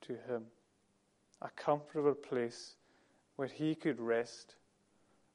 to 0.00 0.14
him 0.26 0.46
a 1.42 1.48
comfortable 1.50 2.14
place 2.14 2.74
where 3.36 3.46
he 3.46 3.76
could 3.76 4.00
rest 4.00 4.56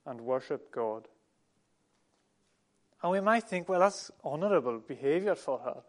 and 0.06 0.20
worship 0.20 0.74
God. 0.74 1.08
And 3.06 3.12
we 3.12 3.22
might 3.22 3.44
think, 3.44 3.70
well, 3.70 3.82
that's 3.82 4.10
honorable 4.24 4.80
behavior 4.80 5.36
for 5.36 5.60
her. 5.60 5.84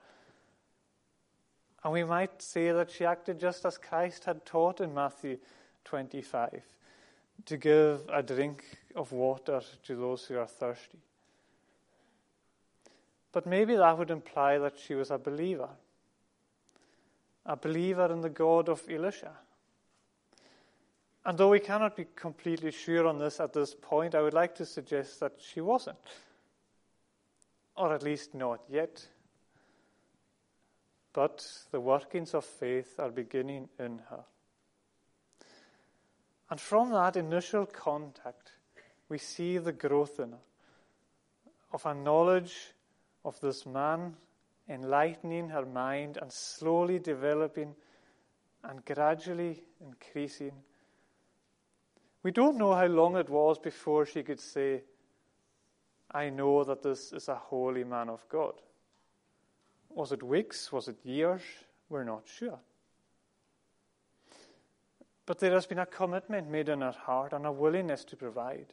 And 1.82 1.94
we 1.94 2.04
might 2.04 2.42
say 2.42 2.72
that 2.72 2.90
she 2.90 3.06
acted 3.06 3.40
just 3.40 3.64
as 3.64 3.78
Christ 3.78 4.26
had 4.26 4.44
taught 4.44 4.82
in 4.82 4.92
Matthew 4.92 5.38
25 5.86 6.62
to 7.46 7.56
give 7.56 8.02
a 8.12 8.22
drink 8.22 8.66
of 8.94 9.12
water 9.12 9.62
to 9.84 9.96
those 9.96 10.26
who 10.26 10.36
are 10.36 10.46
thirsty. 10.46 10.98
But 13.32 13.46
maybe 13.46 13.76
that 13.76 13.96
would 13.96 14.10
imply 14.10 14.58
that 14.58 14.78
she 14.78 14.94
was 14.94 15.10
a 15.10 15.16
believer 15.16 15.70
a 17.46 17.56
believer 17.56 18.12
in 18.12 18.20
the 18.20 18.28
God 18.28 18.68
of 18.68 18.82
Elisha. 18.90 19.32
And 21.24 21.38
though 21.38 21.48
we 21.48 21.60
cannot 21.60 21.96
be 21.96 22.08
completely 22.14 22.72
sure 22.72 23.06
on 23.06 23.18
this 23.18 23.40
at 23.40 23.54
this 23.54 23.74
point, 23.74 24.14
I 24.14 24.20
would 24.20 24.34
like 24.34 24.54
to 24.56 24.66
suggest 24.66 25.20
that 25.20 25.32
she 25.38 25.62
wasn't. 25.62 25.96
Or 27.76 27.94
at 27.94 28.02
least 28.02 28.34
not 28.34 28.60
yet. 28.68 29.06
But 31.12 31.46
the 31.70 31.80
workings 31.80 32.34
of 32.34 32.44
faith 32.44 32.94
are 32.98 33.10
beginning 33.10 33.68
in 33.78 34.00
her. 34.10 34.24
And 36.50 36.60
from 36.60 36.90
that 36.90 37.16
initial 37.16 37.66
contact, 37.66 38.52
we 39.08 39.18
see 39.18 39.58
the 39.58 39.72
growth 39.72 40.20
in 40.20 40.32
her 40.32 40.38
of 41.72 41.84
a 41.84 41.94
knowledge 41.94 42.72
of 43.24 43.38
this 43.40 43.66
man 43.66 44.16
enlightening 44.68 45.48
her 45.50 45.66
mind 45.66 46.16
and 46.16 46.32
slowly 46.32 46.98
developing 46.98 47.74
and 48.64 48.84
gradually 48.84 49.62
increasing. 49.80 50.52
We 52.22 52.30
don't 52.32 52.56
know 52.56 52.74
how 52.74 52.86
long 52.86 53.16
it 53.16 53.28
was 53.28 53.58
before 53.58 54.06
she 54.06 54.22
could 54.22 54.40
say, 54.40 54.82
I 56.16 56.30
know 56.30 56.64
that 56.64 56.82
this 56.82 57.12
is 57.12 57.28
a 57.28 57.34
holy 57.34 57.84
man 57.84 58.08
of 58.08 58.26
God. 58.30 58.54
Was 59.90 60.12
it 60.12 60.22
weeks? 60.22 60.72
Was 60.72 60.88
it 60.88 60.96
years? 61.04 61.42
We're 61.90 62.04
not 62.04 62.22
sure. 62.26 62.58
But 65.26 65.40
there 65.40 65.52
has 65.52 65.66
been 65.66 65.78
a 65.78 65.84
commitment 65.84 66.48
made 66.48 66.70
in 66.70 66.80
her 66.80 66.96
heart 67.04 67.34
and 67.34 67.44
a 67.44 67.52
willingness 67.52 68.02
to 68.06 68.16
provide. 68.16 68.72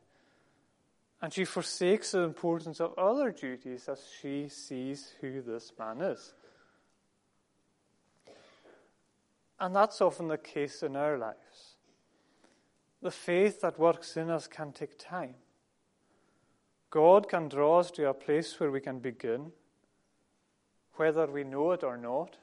And 1.22 1.34
she 1.34 1.44
forsakes 1.44 2.12
the 2.12 2.22
importance 2.22 2.80
of 2.80 2.98
other 2.98 3.32
duties 3.32 3.90
as 3.90 4.00
she 4.22 4.48
sees 4.48 5.12
who 5.20 5.42
this 5.42 5.74
man 5.78 6.00
is. 6.00 6.34
And 9.60 9.76
that's 9.76 10.00
often 10.00 10.30
the 10.30 10.38
case 10.38 10.82
in 10.82 10.96
our 10.96 11.18
lives. 11.18 11.76
The 13.02 13.12
faith 13.12 13.60
that 13.60 13.78
works 13.78 14.16
in 14.16 14.30
us 14.30 14.48
can 14.48 14.72
take 14.72 14.98
time. 14.98 15.36
God 16.94 17.28
can 17.28 17.50
draw 17.50 17.80
us 17.80 17.90
to 17.92 18.08
a 18.08 18.14
place 18.14 18.60
where 18.60 18.70
we 18.70 18.80
can 18.80 19.00
begin, 19.00 19.52
whether 20.98 21.26
we 21.26 21.44
know 21.44 21.72
it 21.72 21.84
or 21.84 21.98
not, 21.98 22.38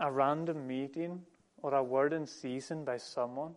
a 0.00 0.10
random 0.10 0.66
meeting 0.66 1.22
or 1.62 1.74
a 1.74 1.82
word 1.82 2.12
in 2.12 2.26
season 2.26 2.84
by 2.84 2.96
someone 2.96 3.54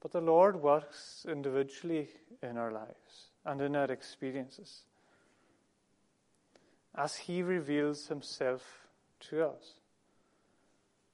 but 0.00 0.12
the 0.12 0.20
Lord 0.20 0.56
works 0.56 1.26
individually 1.28 2.08
in 2.42 2.56
our 2.56 2.72
lives 2.72 3.28
and 3.44 3.60
in 3.60 3.76
our 3.76 3.90
experiences 3.90 4.84
as 6.94 7.16
He 7.16 7.42
reveals 7.42 8.08
Himself 8.08 8.88
to 9.28 9.44
us. 9.44 9.74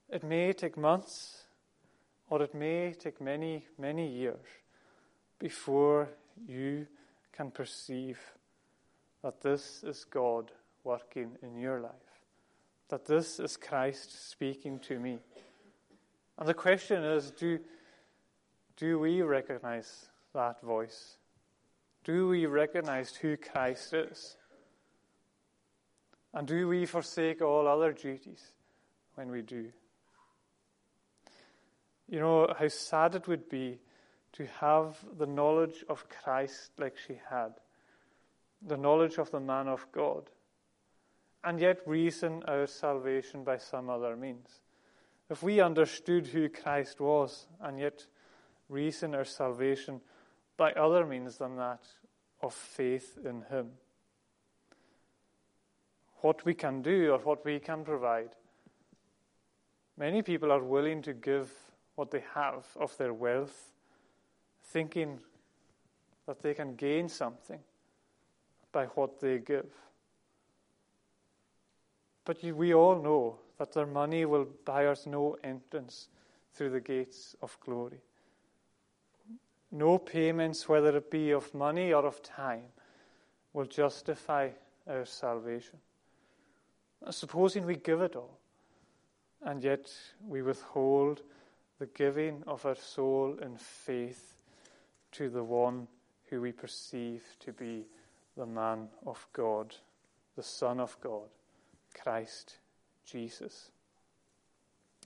It 0.09 0.23
may 0.23 0.53
take 0.53 0.77
months 0.77 1.43
or 2.31 2.43
it 2.43 2.55
may 2.55 2.93
take 2.93 3.21
many, 3.21 3.67
many 3.77 4.09
years 4.09 4.47
before 5.39 6.09
you 6.47 6.87
can 7.33 7.51
perceive 7.51 8.19
that 9.23 9.41
this 9.41 9.83
is 9.85 10.05
God 10.05 10.51
working 10.85 11.37
in 11.43 11.59
your 11.59 11.81
life, 11.81 11.93
that 12.89 13.05
this 13.05 13.41
is 13.41 13.57
Christ 13.57 14.31
speaking 14.31 14.79
to 14.81 14.99
me. 14.99 15.19
And 16.39 16.47
the 16.47 16.55
question 16.55 17.03
is 17.03 17.31
do 17.31 17.59
do 18.77 18.99
we 18.99 19.23
recognize 19.23 20.11
that 20.35 20.61
voice? 20.61 21.17
Do 22.05 22.29
we 22.29 22.47
recognize 22.47 23.17
who 23.17 23.37
Christ 23.37 23.95
is? 23.95 24.37
And 26.35 26.47
do 26.47 26.69
we 26.69 26.85
forsake 26.85 27.41
all 27.41 27.67
other 27.67 27.93
duties 27.93 28.53
when 29.15 29.31
we 29.31 29.41
do? 29.41 29.73
You 32.09 32.21
know 32.21 32.55
how 32.57 32.69
sad 32.69 33.15
it 33.15 33.27
would 33.27 33.49
be 33.49 33.79
to 34.37 34.47
have 34.61 35.03
the 35.19 35.27
knowledge 35.27 35.85
of 35.89 36.09
Christ 36.09 36.73
like 36.79 36.97
she 36.97 37.19
had, 37.31 37.55
the 38.67 38.77
knowledge 38.77 39.19
of 39.19 39.31
the 39.31 39.41
man 39.41 39.67
of 39.69 39.87
God, 39.93 40.31
and 41.45 41.61
yet 41.61 41.81
reason 41.87 42.43
our 42.47 42.67
salvation 42.67 43.45
by 43.45 43.57
some 43.59 43.89
other 43.89 44.17
means. 44.17 44.61
If 45.31 45.43
we 45.43 45.61
understood 45.61 46.27
who 46.27 46.49
Christ 46.49 47.01
was 47.01 47.47
and 47.61 47.79
yet 47.79 48.07
reason 48.69 49.15
our 49.15 49.25
salvation 49.25 50.01
by 50.57 50.73
other 50.73 51.07
means 51.07 51.39
than 51.39 51.57
that 51.57 51.85
of 52.43 52.53
faith 52.53 53.19
in 53.25 53.43
Him, 53.43 53.71
what 56.21 56.45
we 56.45 56.55
can 56.55 56.83
do 56.83 57.13
or 57.13 57.19
what 57.19 57.45
we 57.45 57.59
can 57.59 57.85
provide. 57.85 58.31
Many 59.97 60.23
people 60.23 60.53
are 60.53 60.63
willing 60.63 61.01
to 61.03 61.13
give 61.13 61.53
what 61.95 62.11
they 62.11 62.25
have 62.35 62.67
of 62.79 62.97
their 62.99 63.15
wealth, 63.15 63.73
thinking 64.67 65.21
that 66.27 66.43
they 66.43 66.55
can 66.55 66.75
gain 66.75 67.09
something 67.09 67.61
by 68.73 68.87
what 68.87 69.21
they 69.21 69.39
give. 69.39 69.71
But 72.25 72.43
we 72.43 72.75
all 72.75 73.01
know 73.01 73.37
that 73.59 73.73
their 73.73 73.87
money 73.87 74.25
will 74.25 74.47
buy 74.65 74.87
us 74.87 75.07
no 75.07 75.37
entrance 75.45 76.09
through 76.53 76.71
the 76.71 76.81
gates 76.81 77.37
of 77.41 77.57
glory. 77.61 78.01
No 79.71 79.99
payments, 79.99 80.69
whether 80.69 80.97
it 80.97 81.11
be 81.11 81.31
of 81.31 81.55
money 81.55 81.93
or 81.93 82.05
of 82.05 82.23
time, 82.23 82.65
will 83.53 83.67
justify 83.67 84.51
our 84.87 85.05
salvation. 85.05 85.79
Supposing 87.11 87.67
we 87.67 87.77
give 87.77 88.01
it 88.01 88.17
all, 88.17 88.39
and 89.43 89.63
yet 89.63 89.93
we 90.27 90.43
withhold 90.43 91.23
the 91.79 91.87
giving 91.87 92.43
of 92.47 92.67
our 92.67 92.75
soul 92.75 93.39
in 93.41 93.57
faith 93.57 94.36
to 95.13 95.29
the 95.29 95.45
one 95.45 95.89
who 96.29 96.41
we 96.41 96.53
perceive 96.53 97.23
to 97.41 97.53
be 97.53 97.87
the 98.37 98.47
man 98.47 98.89
of 99.07 99.27
God, 99.33 99.75
the 100.37 100.43
Son 100.43 100.81
of 100.81 100.97
God, 101.01 101.29
Christ 101.95 102.59
Jesus. 103.05 103.71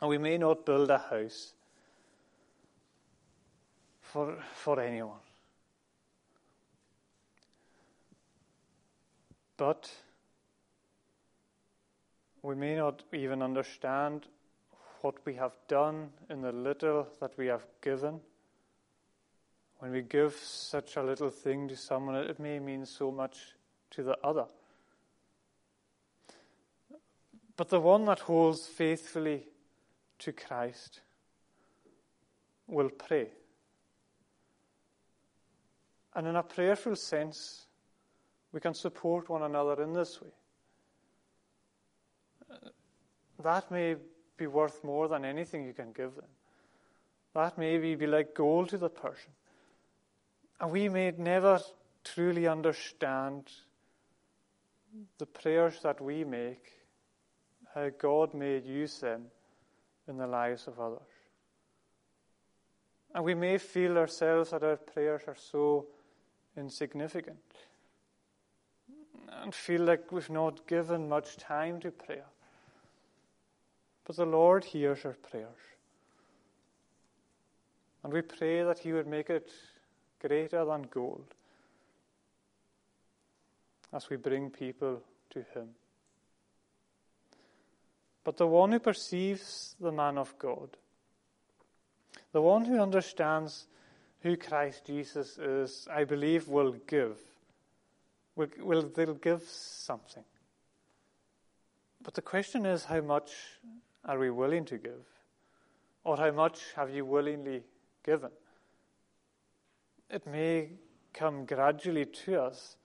And 0.01 0.09
we 0.09 0.19
may 0.19 0.39
not 0.39 0.65
build 0.65 0.91
a 0.91 0.99
house 0.99 1.53
for, 4.01 4.37
for 4.55 4.81
anyone. 4.81 5.19
But 9.57 9.91
we 12.43 12.55
may 12.55 12.77
not 12.77 13.03
even 13.13 13.43
understand 13.43 14.27
what 15.03 15.15
we 15.27 15.35
have 15.35 15.53
done 15.69 16.11
in 16.31 16.41
the 16.41 16.53
little 16.53 17.07
that 17.21 17.37
we 17.37 17.47
have 17.47 17.67
given. 17.83 18.21
When 19.81 19.93
we 19.93 20.03
give 20.03 20.35
such 20.35 20.97
a 20.97 21.03
little 21.03 21.31
thing 21.31 21.67
to 21.69 21.77
someone, 21.77 22.15
it 22.15 22.39
may 22.39 22.59
mean 22.59 22.85
so 22.85 23.11
much 23.11 23.39
to 23.93 24.03
the 24.03 24.17
other. 24.23 24.45
But 27.57 27.71
the 27.71 27.81
one 27.81 28.05
that 28.05 28.21
holds 28.21 28.67
faithfully 28.67 29.45
to 30.19 30.33
Christ 30.33 31.01
will 32.67 32.91
pray. 32.91 33.29
And 36.15 36.27
in 36.27 36.37
a 36.37 36.43
prayerful 36.43 36.97
sense, 36.97 37.67
we 38.53 38.61
can 38.61 38.75
support 38.75 39.31
one 39.31 39.43
another 39.43 39.83
in 39.83 39.95
this 39.95 40.21
way. 40.21 40.31
That 43.43 43.71
may 43.71 43.97
be 44.37 44.47
worth 44.47 44.85
more 44.85 45.09
than 45.09 45.25
anything 45.25 45.65
you 45.65 45.73
can 45.73 45.93
give 45.93 46.17
them. 46.17 46.29
That 47.33 47.57
may 47.57 47.79
be 47.79 48.07
like 48.07 48.35
gold 48.35 48.69
to 48.71 48.79
the 48.79 48.91
person. 48.91 49.33
And 50.61 50.71
we 50.71 50.89
may 50.89 51.13
never 51.17 51.61
truly 52.05 52.47
understand 52.47 53.51
the 55.19 55.27
prayers 55.27 55.81
that 55.83 56.01
we 56.01 56.25
make, 56.25 56.73
how 57.75 57.89
God 57.99 58.35
may 58.35 58.59
use 58.59 59.01
them 59.01 59.27
in 60.07 60.19
the 60.19 60.27
lives 60.27 60.67
of 60.67 60.79
others. 60.79 61.01
And 63.15 63.25
we 63.25 63.35
may 63.35 63.59
feel 63.59 63.97
ourselves 63.97 64.51
that 64.51 64.63
our 64.63 64.77
prayers 64.77 65.23
are 65.27 65.37
so 65.37 65.87
insignificant 66.57 67.39
and 69.43 69.55
feel 69.55 69.83
like 69.83 70.13
we've 70.13 70.31
not 70.31 70.67
given 70.67 71.09
much 71.09 71.37
time 71.37 71.81
to 71.81 71.91
prayer. 71.91 72.27
But 74.05 74.17
the 74.17 74.27
Lord 74.27 74.65
hears 74.65 75.05
our 75.05 75.17
prayers. 75.31 75.47
And 78.03 78.13
we 78.13 78.23
pray 78.23 78.63
that 78.63 78.79
He 78.81 78.93
would 78.93 79.07
make 79.07 79.31
it 79.31 79.51
greater 80.21 80.65
than 80.65 80.83
gold 80.83 81.35
as 83.93 84.09
we 84.09 84.17
bring 84.17 84.51
people 84.51 85.03
to 85.31 85.41
Him. 85.55 85.71
But 88.23 88.37
the 88.37 88.47
one 88.47 88.73
who 88.73 88.79
perceives 88.79 89.75
the 89.81 89.93
man 89.93 90.19
of 90.19 90.39
God, 90.39 90.77
the 92.33 92.43
one 92.43 92.65
who 92.65 92.81
understands 92.81 93.67
who 94.21 94.37
Christ 94.37 94.87
Jesus 94.87 95.39
is, 95.39 95.89
I 95.91 96.05
believe, 96.05 96.49
will 96.49 96.77
give. 96.87 97.19
Will, 98.37 98.49
will 98.59 98.83
they'll 98.83 99.15
give 99.15 99.43
something. 99.43 100.25
But 102.03 102.15
the 102.15 102.23
question 102.23 102.67
is, 102.67 102.85
how 102.85 103.01
much 103.01 103.33
are 104.05 104.19
we 104.19 104.31
willing 104.31 104.65
to 104.67 104.79
give? 104.79 105.07
Or 106.05 106.17
how 106.17 106.31
much 106.31 106.61
have 106.77 106.91
you 106.91 107.05
willingly 107.05 107.63
given? 108.05 108.31
It 110.11 110.27
may 110.27 110.71
come 111.13 111.45
gradually 111.45 112.05
to 112.05 112.43
us, 112.43 112.77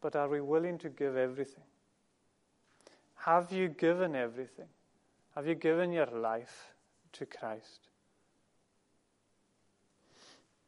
but 0.00 0.14
are 0.14 0.28
we 0.28 0.40
willing 0.40 0.78
to 0.78 0.90
give 0.90 1.16
everything? 1.16 1.64
Have 3.16 3.52
you 3.52 3.68
given 3.68 4.14
everything? 4.14 4.68
Have 5.34 5.46
you 5.46 5.54
given 5.54 5.92
your 5.92 6.06
life 6.06 6.74
to 7.12 7.24
Christ? 7.24 7.88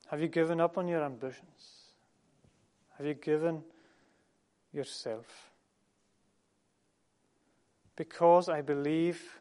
Have 0.06 0.20
you 0.20 0.28
given 0.28 0.60
up 0.60 0.78
on 0.78 0.88
your 0.88 1.02
ambitions? 1.02 1.92
Have 2.96 3.06
you 3.06 3.14
given 3.14 3.62
yourself? 4.72 5.50
Because 7.96 8.48
I 8.48 8.60
believe 8.60 9.40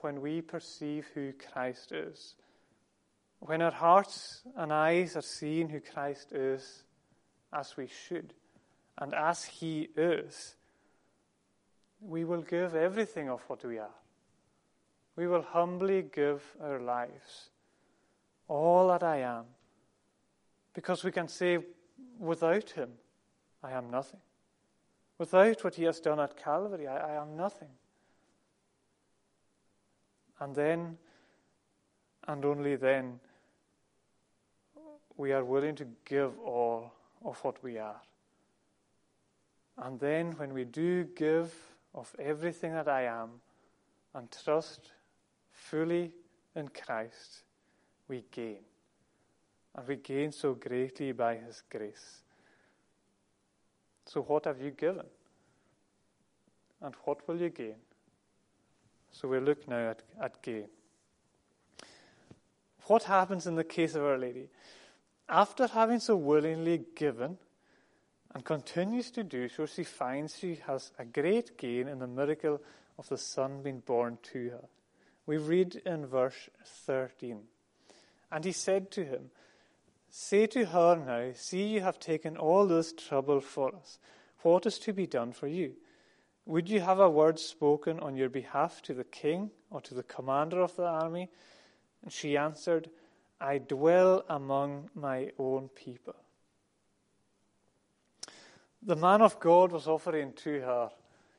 when 0.00 0.20
we 0.20 0.42
perceive 0.42 1.06
who 1.14 1.32
Christ 1.32 1.92
is, 1.92 2.34
when 3.40 3.62
our 3.62 3.70
hearts 3.70 4.42
and 4.56 4.72
eyes 4.72 5.16
are 5.16 5.22
seeing 5.22 5.68
who 5.68 5.80
Christ 5.80 6.32
is 6.32 6.82
as 7.52 7.76
we 7.76 7.86
should, 7.86 8.34
and 8.98 9.14
as 9.14 9.44
He 9.44 9.88
is, 9.96 10.56
we 12.00 12.24
will 12.24 12.42
give 12.42 12.74
everything 12.74 13.28
of 13.28 13.40
what 13.48 13.64
we 13.64 13.78
are. 13.78 13.94
We 15.16 15.26
will 15.26 15.42
humbly 15.42 16.02
give 16.02 16.42
our 16.62 16.80
lives, 16.80 17.50
all 18.48 18.88
that 18.88 19.02
I 19.02 19.18
am, 19.18 19.44
because 20.74 21.02
we 21.02 21.12
can 21.12 21.28
say, 21.28 21.58
without 22.18 22.70
Him, 22.70 22.90
I 23.62 23.72
am 23.72 23.90
nothing. 23.90 24.20
Without 25.16 25.64
what 25.64 25.74
He 25.74 25.84
has 25.84 26.00
done 26.00 26.20
at 26.20 26.36
Calvary, 26.36 26.86
I, 26.86 27.14
I 27.14 27.22
am 27.22 27.36
nothing. 27.36 27.70
And 30.40 30.54
then, 30.54 30.98
and 32.28 32.44
only 32.44 32.76
then, 32.76 33.18
we 35.18 35.32
are 35.32 35.44
willing 35.44 35.74
to 35.74 35.86
give 36.06 36.38
all 36.38 36.92
of 37.22 37.38
what 37.44 37.62
we 37.62 37.76
are. 37.76 38.00
And 39.76 40.00
then, 40.00 40.32
when 40.38 40.54
we 40.54 40.64
do 40.64 41.04
give 41.04 41.52
of 41.94 42.14
everything 42.18 42.72
that 42.72 42.88
I 42.88 43.02
am 43.02 43.28
and 44.14 44.28
trust 44.42 44.90
fully 45.52 46.12
in 46.56 46.68
Christ, 46.68 47.42
we 48.08 48.24
gain. 48.30 48.60
And 49.76 49.86
we 49.86 49.96
gain 49.96 50.32
so 50.32 50.54
greatly 50.54 51.12
by 51.12 51.36
His 51.36 51.62
grace. 51.70 52.22
So, 54.06 54.22
what 54.22 54.46
have 54.46 54.60
you 54.60 54.70
given? 54.70 55.06
And 56.80 56.94
what 57.04 57.26
will 57.28 57.40
you 57.40 57.50
gain? 57.50 57.76
So 59.10 59.28
we'll 59.28 59.42
look 59.42 59.66
now 59.68 59.90
at, 59.90 60.02
at 60.22 60.40
gain. 60.42 60.68
What 62.86 63.02
happens 63.02 63.46
in 63.46 63.56
the 63.56 63.64
case 63.64 63.94
of 63.94 64.02
Our 64.02 64.16
Lady? 64.16 64.48
After 65.28 65.66
having 65.66 66.00
so 66.00 66.16
willingly 66.16 66.84
given 66.94 67.38
and 68.34 68.44
continues 68.44 69.10
to 69.12 69.24
do 69.24 69.48
so, 69.48 69.66
she 69.66 69.84
finds 69.84 70.38
she 70.38 70.56
has 70.66 70.92
a 70.98 71.04
great 71.04 71.58
gain 71.58 71.86
in 71.88 71.98
the 71.98 72.06
miracle 72.06 72.60
of 72.98 73.08
the 73.08 73.18
Son 73.18 73.62
being 73.62 73.80
born 73.80 74.18
to 74.32 74.50
her. 74.50 74.64
We 75.26 75.36
read 75.36 75.76
in 75.84 76.06
verse 76.06 76.48
13 76.64 77.40
And 78.32 78.44
he 78.44 78.52
said 78.52 78.90
to 78.92 79.04
him, 79.04 79.30
Say 80.10 80.46
to 80.46 80.64
her 80.64 80.96
now, 80.96 81.32
See, 81.34 81.66
you 81.66 81.80
have 81.82 82.00
taken 82.00 82.38
all 82.38 82.66
this 82.66 82.94
trouble 82.94 83.40
for 83.40 83.74
us. 83.74 83.98
What 84.42 84.64
is 84.64 84.78
to 84.80 84.94
be 84.94 85.06
done 85.06 85.32
for 85.32 85.46
you? 85.46 85.74
Would 86.46 86.70
you 86.70 86.80
have 86.80 86.98
a 86.98 87.10
word 87.10 87.38
spoken 87.38 88.00
on 88.00 88.16
your 88.16 88.30
behalf 88.30 88.80
to 88.82 88.94
the 88.94 89.04
king 89.04 89.50
or 89.70 89.82
to 89.82 89.94
the 89.94 90.02
commander 90.02 90.62
of 90.62 90.74
the 90.76 90.86
army? 90.86 91.28
And 92.02 92.10
she 92.10 92.38
answered, 92.38 92.88
I 93.40 93.58
dwell 93.58 94.24
among 94.28 94.90
my 94.94 95.30
own 95.38 95.68
people. 95.68 96.14
The 98.82 98.96
man 98.96 99.22
of 99.22 99.38
God 99.40 99.72
was 99.72 99.86
offering 99.86 100.32
to 100.44 100.60
her 100.60 100.90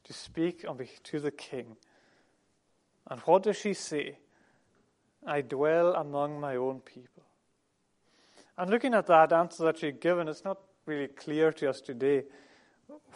to 0.04 0.14
speak 0.14 0.66
to 1.04 1.20
the 1.20 1.32
king. 1.32 1.78
And 3.10 3.20
what 3.22 3.44
does 3.44 3.58
she 3.58 3.74
say? 3.74 4.18
I 5.26 5.42
dwell 5.42 5.94
among 5.96 6.40
my 6.40 6.56
own 6.56 6.80
people. 6.80 7.24
And 8.58 8.70
looking 8.70 8.94
at 8.94 9.08
that 9.08 9.32
answer 9.32 9.64
that 9.66 9.78
she's 9.78 9.96
given, 10.00 10.28
it's 10.28 10.44
not 10.44 10.60
really 10.86 11.08
clear 11.08 11.52
to 11.54 11.70
us 11.70 11.82
today 11.82 12.24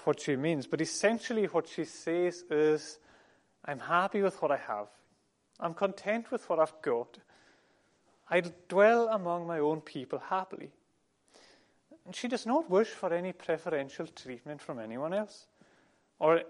what 0.04 0.22
she 0.22 0.36
means. 0.36 0.68
But 0.68 0.82
essentially, 0.82 1.46
what 1.46 1.68
she 1.68 1.86
says 1.86 2.44
is, 2.50 3.00
I'm 3.66 3.80
happy 3.80 4.22
with 4.22 4.42
what 4.42 4.52
I 4.52 4.58
have. 4.58 4.88
I'm 5.60 5.74
content 5.74 6.32
with 6.32 6.50
what 6.50 6.60
I've 6.60 6.82
got. 6.82 7.18
I 8.34 8.42
dwell 8.68 9.10
among 9.10 9.46
my 9.46 9.60
own 9.60 9.82
people 9.82 10.18
happily. 10.18 10.72
And 12.04 12.16
she 12.16 12.28
does 12.28 12.48
not 12.48 12.68
wish 12.68 12.88
for 12.88 13.14
any 13.14 13.32
preferential 13.32 14.08
treatment 14.08 14.60
from 14.60 14.80
anyone 14.80 15.14
else 15.14 15.46
or 16.18 16.42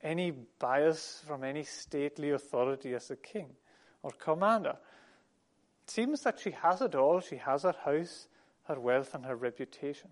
any 0.00 0.30
bias 0.30 1.24
from 1.26 1.42
any 1.42 1.64
stately 1.64 2.30
authority 2.30 2.94
as 2.94 3.10
a 3.10 3.16
king 3.16 3.48
or 4.04 4.12
commander. 4.12 4.76
It 5.82 5.90
seems 5.90 6.20
that 6.20 6.38
she 6.38 6.52
has 6.52 6.80
it 6.80 6.94
all. 6.94 7.18
She 7.18 7.38
has 7.38 7.64
her 7.64 7.74
house, 7.84 8.28
her 8.68 8.78
wealth, 8.78 9.12
and 9.12 9.26
her 9.26 9.34
reputation. 9.34 10.10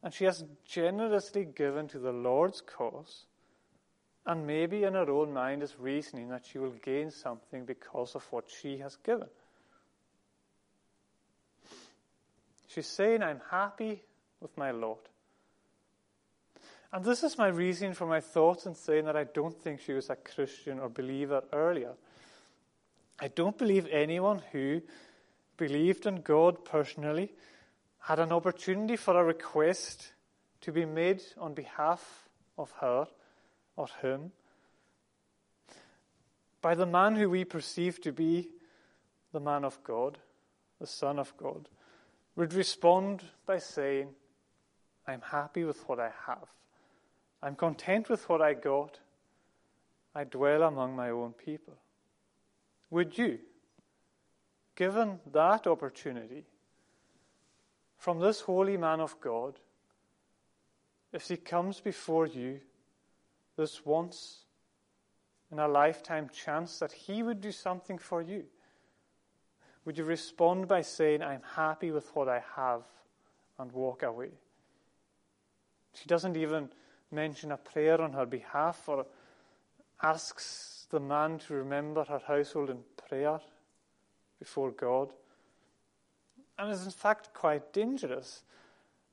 And 0.00 0.14
she 0.14 0.26
has 0.26 0.44
generously 0.64 1.44
given 1.44 1.88
to 1.88 1.98
the 1.98 2.12
Lord's 2.12 2.60
cause, 2.60 3.24
and 4.24 4.46
maybe 4.46 4.84
in 4.84 4.94
her 4.94 5.10
own 5.10 5.32
mind 5.32 5.64
is 5.64 5.74
reasoning 5.76 6.28
that 6.28 6.46
she 6.46 6.58
will 6.58 6.76
gain 6.84 7.10
something 7.10 7.64
because 7.64 8.14
of 8.14 8.24
what 8.30 8.44
she 8.48 8.78
has 8.78 8.94
given. 8.94 9.28
She's 12.74 12.88
saying, 12.88 13.22
I'm 13.22 13.40
happy 13.52 14.02
with 14.40 14.56
my 14.58 14.72
Lord. 14.72 14.98
And 16.92 17.04
this 17.04 17.22
is 17.22 17.38
my 17.38 17.46
reason 17.46 17.94
for 17.94 18.06
my 18.06 18.20
thoughts 18.20 18.66
in 18.66 18.74
saying 18.74 19.04
that 19.04 19.16
I 19.16 19.24
don't 19.24 19.56
think 19.56 19.80
she 19.80 19.92
was 19.92 20.10
a 20.10 20.16
Christian 20.16 20.80
or 20.80 20.88
believer 20.88 21.44
earlier. 21.52 21.92
I 23.20 23.28
don't 23.28 23.56
believe 23.56 23.86
anyone 23.92 24.42
who 24.50 24.82
believed 25.56 26.06
in 26.06 26.22
God 26.22 26.64
personally 26.64 27.32
had 28.00 28.18
an 28.18 28.32
opportunity 28.32 28.96
for 28.96 29.16
a 29.20 29.24
request 29.24 30.12
to 30.62 30.72
be 30.72 30.84
made 30.84 31.22
on 31.38 31.54
behalf 31.54 32.28
of 32.58 32.72
her 32.80 33.06
or 33.76 33.86
him 34.02 34.32
by 36.60 36.74
the 36.74 36.86
man 36.86 37.14
who 37.14 37.30
we 37.30 37.44
perceive 37.44 38.00
to 38.00 38.10
be 38.10 38.48
the 39.32 39.40
man 39.40 39.64
of 39.64 39.82
God, 39.84 40.18
the 40.80 40.86
Son 40.88 41.20
of 41.20 41.36
God 41.36 41.68
would 42.36 42.52
respond 42.52 43.22
by 43.46 43.58
saying, 43.58 44.08
I'm 45.06 45.20
happy 45.20 45.64
with 45.64 45.88
what 45.88 46.00
I 46.00 46.10
have. 46.26 46.48
I'm 47.42 47.54
content 47.54 48.08
with 48.08 48.28
what 48.28 48.40
I 48.40 48.54
got. 48.54 48.98
I 50.14 50.24
dwell 50.24 50.62
among 50.62 50.96
my 50.96 51.10
own 51.10 51.32
people. 51.32 51.74
Would 52.90 53.18
you, 53.18 53.38
given 54.76 55.20
that 55.32 55.66
opportunity 55.66 56.44
from 57.98 58.20
this 58.20 58.40
holy 58.40 58.76
man 58.76 59.00
of 59.00 59.20
God, 59.20 59.58
if 61.12 61.28
he 61.28 61.36
comes 61.36 61.80
before 61.80 62.26
you 62.26 62.60
this 63.56 63.84
once 63.84 64.44
in 65.52 65.58
a 65.58 65.68
lifetime 65.68 66.28
chance 66.32 66.78
that 66.78 66.92
he 66.92 67.22
would 67.22 67.40
do 67.40 67.52
something 67.52 67.98
for 67.98 68.20
you, 68.20 68.44
would 69.84 69.98
you 69.98 70.04
respond 70.04 70.68
by 70.68 70.82
saying, 70.82 71.22
I'm 71.22 71.42
happy 71.54 71.90
with 71.90 72.14
what 72.14 72.28
I 72.28 72.42
have 72.56 72.82
and 73.58 73.70
walk 73.72 74.02
away? 74.02 74.30
She 75.94 76.06
doesn't 76.06 76.36
even 76.36 76.70
mention 77.10 77.52
a 77.52 77.56
prayer 77.56 78.00
on 78.00 78.12
her 78.14 78.26
behalf 78.26 78.88
or 78.88 79.06
asks 80.02 80.86
the 80.90 81.00
man 81.00 81.38
to 81.38 81.54
remember 81.54 82.04
her 82.04 82.20
household 82.26 82.70
in 82.70 82.80
prayer 83.08 83.40
before 84.38 84.70
God. 84.70 85.12
And 86.58 86.72
it's 86.72 86.84
in 86.84 86.90
fact 86.90 87.32
quite 87.34 87.72
dangerous 87.72 88.42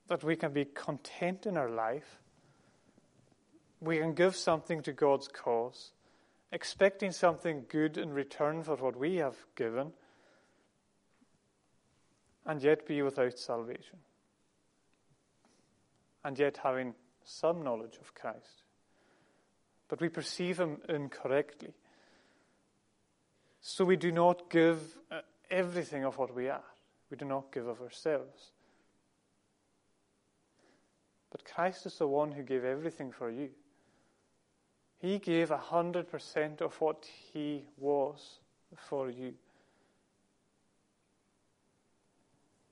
that 0.08 0.24
we 0.24 0.36
can 0.36 0.54
be 0.54 0.66
content 0.66 1.46
in 1.46 1.58
our 1.58 1.70
life. 1.70 2.20
We 3.80 4.00
can 4.00 4.14
give 4.14 4.36
something 4.36 4.82
to 4.84 4.92
God's 4.92 5.28
cause, 5.28 5.92
expecting 6.52 7.12
something 7.12 7.66
good 7.68 7.98
in 7.98 8.14
return 8.14 8.64
for 8.64 8.76
what 8.76 8.98
we 8.98 9.16
have 9.18 9.38
given, 9.56 9.94
and 12.46 12.62
yet 12.62 12.86
be 12.88 13.02
without 13.02 13.38
salvation, 13.38 14.00
and 16.24 16.38
yet 16.38 16.58
having 16.64 16.94
some 17.24 17.64
knowledge 17.64 17.98
of 18.02 18.14
Christ. 18.16 18.64
But 19.88 20.02
we 20.02 20.10
perceive 20.10 20.60
him 20.60 20.78
incorrectly. 20.90 21.74
So 23.62 23.86
we 23.86 23.96
do 23.96 24.12
not 24.12 24.50
give 24.50 24.80
uh, 25.12 25.22
everything 25.50 26.04
of 26.04 26.18
what 26.18 26.34
we 26.34 26.50
are. 26.50 26.64
We 27.10 27.18
do 27.18 27.26
not 27.26 27.52
give 27.52 27.68
of 27.68 27.82
ourselves. 27.82 28.52
But 31.30 31.46
Christ 31.46 31.86
is 31.86 31.98
the 31.98 32.08
one 32.08 32.32
who 32.32 32.44
gave 32.44 32.64
everything 32.64 33.12
for 33.12 33.30
you. 33.30 33.50
He 35.00 35.20
gave 35.20 35.52
a 35.52 35.58
hundred 35.58 36.10
percent 36.10 36.62
of 36.62 36.80
what 36.80 37.08
he 37.34 37.66
was 37.78 38.40
for 38.78 39.10
you. 39.10 39.34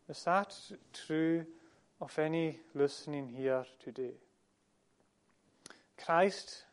Is 0.09 0.23
that 0.23 0.57
true 0.91 1.45
of 2.01 2.17
any 2.17 2.57
listening 2.73 3.27
here 3.29 3.63
today? 3.83 4.15
Christ 6.03 6.63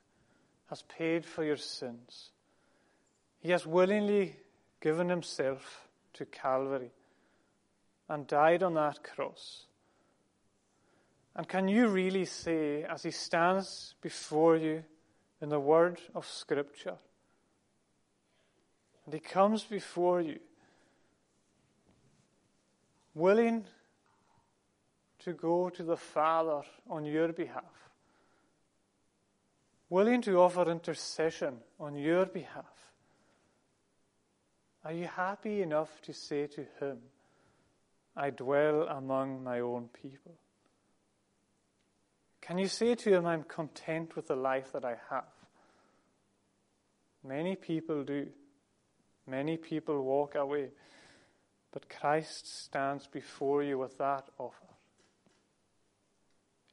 has 0.71 0.83
paid 0.83 1.27
for 1.27 1.45
your 1.45 1.59
sins. 1.59 2.31
He 3.41 3.51
has 3.51 3.67
willingly 3.67 4.37
given 4.81 5.11
himself 5.11 5.87
to 6.15 6.25
Calvary 6.25 6.93
and 8.09 8.27
died 8.27 8.63
on 8.63 8.75
that 8.75 9.03
cross. 9.05 9.67
And 11.35 11.47
can 11.47 11.69
you 11.69 11.89
really 11.89 12.25
say, 12.25 12.85
as 12.85 13.03
he 13.03 13.11
stands 13.11 13.95
before 14.01 14.57
you 14.57 14.83
in 15.43 15.51
the 15.51 15.61
word 15.61 16.01
of 16.15 16.27
Scripture, 16.27 16.97
and 19.05 19.13
he 19.13 19.21
comes 19.21 19.65
before 19.65 20.23
you 20.23 20.39
willing 23.17 23.65
to 25.19 25.33
go 25.33 25.71
to 25.71 25.83
the 25.83 25.97
Father 25.97 26.61
on 26.91 27.07
your 27.07 27.33
behalf, 27.33 27.91
willing 29.89 30.21
to 30.21 30.39
offer 30.39 30.71
intercession 30.71 31.57
on 31.81 31.97
your 31.97 32.27
behalf, 32.27 32.65
are 34.85 34.93
you 34.93 35.07
happy 35.07 35.63
enough 35.63 36.01
to 36.03 36.13
say 36.13 36.47
to 36.47 36.67
Him, 36.79 36.99
I 38.15 38.29
dwell 38.31 38.83
among 38.83 39.43
my 39.43 39.61
own 39.61 39.89
people? 39.89 40.35
Can 42.43 42.59
you 42.59 42.69
say 42.69 42.95
to 42.97 43.15
Him, 43.15 43.27
I'm 43.27 43.45
content 43.45 44.15
with 44.15 44.29
the 44.29 44.37
life 44.37 44.73
that 44.73 44.85
I 44.85 44.97
have? 45.09 45.25
Many 47.27 47.57
people 47.57 48.05
do. 48.05 48.29
Many 49.27 49.57
people 49.57 50.03
walk 50.03 50.35
away. 50.35 50.69
But 51.77 51.91
Christ 51.91 52.65
stands 52.65 53.07
before 53.07 53.63
you 53.63 53.77
with 53.77 53.99
that 53.99 54.31
offer. 54.39 54.65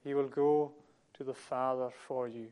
He 0.01 0.13
will 0.13 0.29
go 0.29 0.71
to 1.15 1.25
the 1.25 1.33
Father 1.33 1.89
for 2.07 2.29
you. 2.29 2.47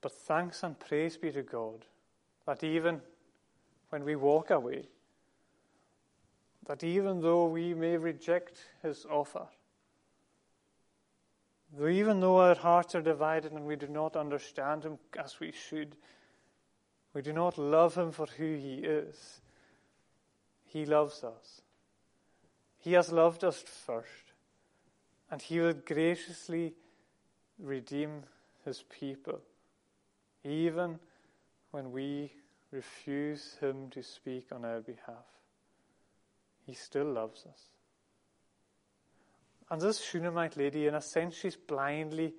But 0.00 0.12
thanks 0.12 0.62
and 0.62 0.78
praise 0.78 1.16
be 1.16 1.32
to 1.32 1.42
God 1.42 1.86
that 2.46 2.62
even 2.62 3.00
when 3.90 4.04
we 4.04 4.14
walk 4.14 4.50
away, 4.50 4.84
that 6.66 6.84
even 6.84 7.20
though 7.20 7.46
we 7.46 7.74
may 7.74 7.96
reject 7.96 8.60
his 8.80 9.04
offer, 9.10 9.48
Though 11.74 11.88
even 11.88 12.20
though 12.20 12.36
our 12.36 12.54
hearts 12.54 12.94
are 12.94 13.02
divided 13.02 13.52
and 13.52 13.64
we 13.64 13.76
do 13.76 13.88
not 13.88 14.14
understand 14.14 14.84
Him 14.84 14.98
as 15.18 15.40
we 15.40 15.52
should, 15.52 15.96
we 17.14 17.22
do 17.22 17.32
not 17.32 17.56
love 17.56 17.94
Him 17.94 18.12
for 18.12 18.26
who 18.26 18.56
He 18.56 18.74
is, 18.76 19.40
He 20.66 20.84
loves 20.84 21.24
us. 21.24 21.62
He 22.78 22.92
has 22.92 23.10
loved 23.10 23.42
us 23.42 23.62
first, 23.62 24.32
and 25.30 25.40
He 25.40 25.60
will 25.60 25.72
graciously 25.72 26.74
redeem 27.58 28.24
His 28.64 28.84
people, 28.90 29.40
even 30.44 30.98
when 31.70 31.90
we 31.90 32.32
refuse 32.70 33.56
Him 33.60 33.88
to 33.90 34.02
speak 34.02 34.48
on 34.52 34.64
our 34.64 34.80
behalf. 34.80 35.24
He 36.66 36.74
still 36.74 37.06
loves 37.06 37.46
us. 37.46 37.71
And 39.72 39.80
this 39.80 40.04
Shunammite 40.04 40.58
lady, 40.58 40.86
in 40.86 40.94
a 40.94 41.00
sense, 41.00 41.34
she's 41.34 41.56
blindly 41.56 42.34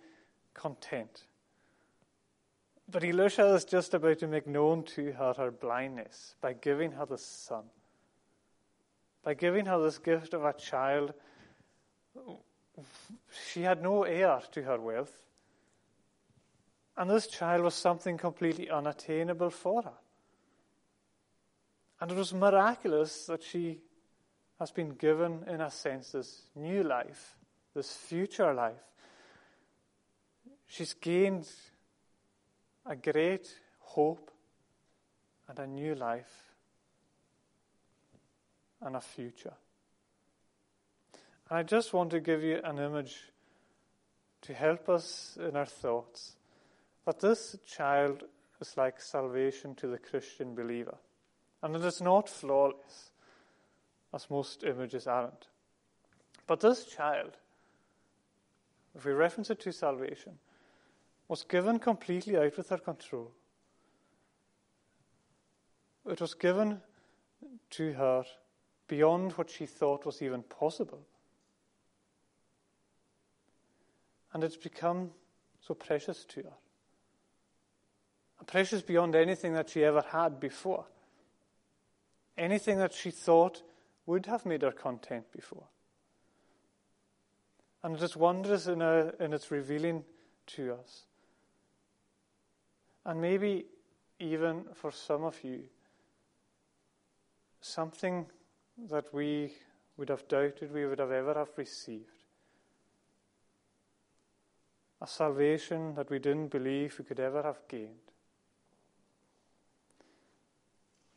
content. 0.54 1.24
But 2.88 3.04
Elisha 3.04 3.56
is 3.56 3.66
just 3.66 3.96
about 3.96 4.20
to 4.20 4.28
make 4.28 4.46
known 4.46 4.84
to 4.96 5.14
her 5.14 5.34
her 5.38 5.50
blindness 5.50 6.36
by 6.42 6.54
giving 6.54 6.92
her 6.92 7.08
the 7.08 7.18
son. 7.18 7.64
By 9.24 9.34
giving 9.34 9.66
her 9.66 9.82
this 9.82 9.98
gift 9.98 10.36
of 10.36 10.46
a 10.46 10.54
child, 10.54 11.16
she 13.48 13.64
had 13.64 13.82
no 13.82 14.04
heir 14.04 14.40
to 14.52 14.62
her 14.62 14.80
wealth. 14.80 15.24
And 16.96 17.10
this 17.10 17.26
child 17.26 17.64
was 17.64 17.74
something 17.74 18.16
completely 18.16 18.70
unattainable 18.70 19.50
for 19.50 19.82
her. 19.82 19.98
And 22.00 22.12
it 22.12 22.16
was 22.16 22.32
miraculous 22.32 23.26
that 23.26 23.42
she 23.42 23.80
has 24.64 24.72
been 24.72 24.92
given, 24.92 25.44
in 25.50 25.60
a 25.60 25.70
sense, 25.70 26.12
this 26.12 26.44
new 26.56 26.84
life, 26.84 27.36
this 27.76 27.98
future 27.98 28.54
life. 28.54 28.80
She's 30.68 30.94
gained 30.94 31.50
a 32.86 32.96
great 32.96 33.54
hope 33.80 34.32
and 35.50 35.60
a 35.60 35.68
new 35.68 35.96
life 35.96 36.54
and 38.82 38.96
a 38.96 39.02
future. 39.02 39.52
And 41.50 41.60
I 41.60 41.64
just 41.64 41.92
want 41.92 42.12
to 42.12 42.22
give 42.22 42.42
you 42.42 42.62
an 42.64 42.80
image 42.80 43.18
to 44.44 44.54
help 44.54 44.88
us 44.88 45.38
in 45.46 45.58
our 45.58 45.66
thoughts 45.66 46.38
that 47.06 47.20
this 47.20 47.58
child 47.66 48.24
is 48.62 48.78
like 48.78 49.02
salvation 49.02 49.76
to 49.76 49.88
the 49.88 49.98
Christian 49.98 50.56
believer. 50.56 50.96
And 51.62 51.76
it 51.76 51.84
is 51.84 52.00
not 52.00 52.30
flawless, 52.30 53.12
as 54.14 54.30
most 54.30 54.64
images 54.64 55.08
aren't. 55.08 55.48
But 56.46 56.60
this 56.60 56.86
child, 56.86 57.38
if 58.96 59.06
we 59.06 59.14
reference 59.14 59.50
it 59.50 59.60
to 59.62 59.72
salvation, 59.72 60.34
was 61.28 61.44
given 61.44 61.80
completely 61.80 62.38
out 62.38 62.58
with 62.58 62.70
her 62.70 62.78
control. 62.78 63.32
It 66.06 66.20
was 66.20 66.34
given 66.34 66.82
to 67.72 67.94
her 67.94 68.24
beyond 68.88 69.32
what 69.34 69.50
she 69.50 69.66
thought 69.66 70.06
was 70.06 70.22
even 70.22 70.44
possible. 70.44 71.02
And 74.34 74.44
it's 74.44 74.58
become 74.58 75.12
so 75.66 75.74
precious 75.74 76.26
to 76.26 76.44
her. 76.44 76.54
Precious 78.46 78.82
beyond 78.82 79.16
anything 79.16 79.54
that 79.54 79.70
she 79.70 79.86
ever 79.86 80.04
had 80.12 80.40
before. 80.40 80.86
Anything 82.38 82.78
that 82.78 82.94
she 82.94 83.10
thought 83.10 83.64
would 84.06 84.26
have 84.26 84.46
made 84.46 84.62
her 84.62 84.72
content 84.72 85.32
before. 85.32 85.68
And 87.84 87.96
it 87.96 88.04
is 88.04 88.16
wondrous 88.16 88.68
in, 88.68 88.82
a, 88.82 89.12
in 89.20 89.34
its 89.34 89.52
revealing 89.52 90.04
to 90.48 90.74
us. 90.74 91.04
And 93.06 93.22
maybe 93.22 93.66
even 94.20 94.66
for 94.74 94.92
some 94.92 95.24
of 95.24 95.44
you, 95.44 95.64
something 97.60 98.26
that 98.90 99.14
we 99.14 99.54
would 99.98 100.10
have 100.10 100.28
doubted 100.28 100.74
we 100.74 100.86
would 100.86 101.00
have 101.00 101.12
ever 101.12 101.34
have 101.34 101.50
received. 101.58 102.24
A 105.02 105.08
salvation 105.08 105.94
that 105.96 106.10
we 106.10 106.20
didn't 106.20 106.48
believe 106.48 106.96
we 106.98 107.06
could 107.06 107.20
ever 107.20 107.44
have 107.44 107.60
gained. 107.68 108.12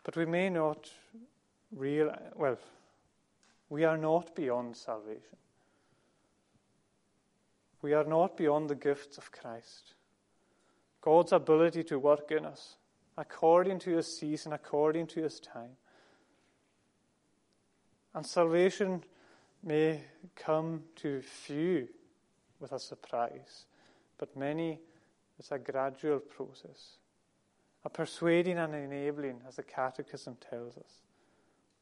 But 0.03 0.16
we 0.16 0.27
may 0.27 0.51
not 0.51 0.90
realize, 1.72 2.33
well, 2.35 2.59
we 3.68 3.85
are 3.85 3.98
not 3.98 4.35
beyond 4.35 4.76
salvation. 4.76 5.37
We 7.83 7.92
are 7.92 8.05
not 8.05 8.37
beyond 8.37 8.70
the 8.70 8.74
gifts 8.74 9.18
of 9.18 9.33
Christ. 9.33 9.94
God's 11.00 11.33
ability 11.33 11.85
to 11.85 11.98
work 11.98 12.31
in 12.31 12.44
us 12.44 12.76
according 13.18 13.79
to 13.81 13.96
his 13.96 14.18
season, 14.18 14.52
according 14.52 15.07
to 15.09 15.22
his 15.22 15.40
time. 15.40 15.76
And 18.14 18.26
salvation 18.26 19.05
may 19.62 20.02
come 20.35 20.83
to 20.96 21.22
few 21.22 21.88
with 22.61 22.72
a 22.72 22.79
surprise, 22.79 23.66
but 24.18 24.37
many 24.37 24.81
it's 25.38 25.52
a 25.52 25.59
gradual 25.59 26.20
process, 26.20 26.96
a 27.85 27.90
persuading 27.90 28.59
and 28.59 28.74
enabling, 28.74 29.40
as 29.46 29.57
the 29.57 29.62
Catechism 29.62 30.37
tells 30.50 30.76
us, 30.76 31.02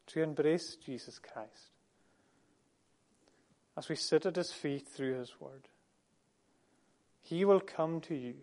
to 0.07 0.21
embrace 0.21 0.75
Jesus 0.75 1.19
Christ 1.19 1.74
as 3.77 3.89
we 3.89 3.95
sit 3.95 4.25
at 4.25 4.35
his 4.35 4.51
feet 4.51 4.87
through 4.87 5.19
his 5.19 5.39
word. 5.39 5.67
He 7.21 7.43
will 7.43 7.59
come 7.59 8.01
to 8.01 8.15
you. 8.15 8.35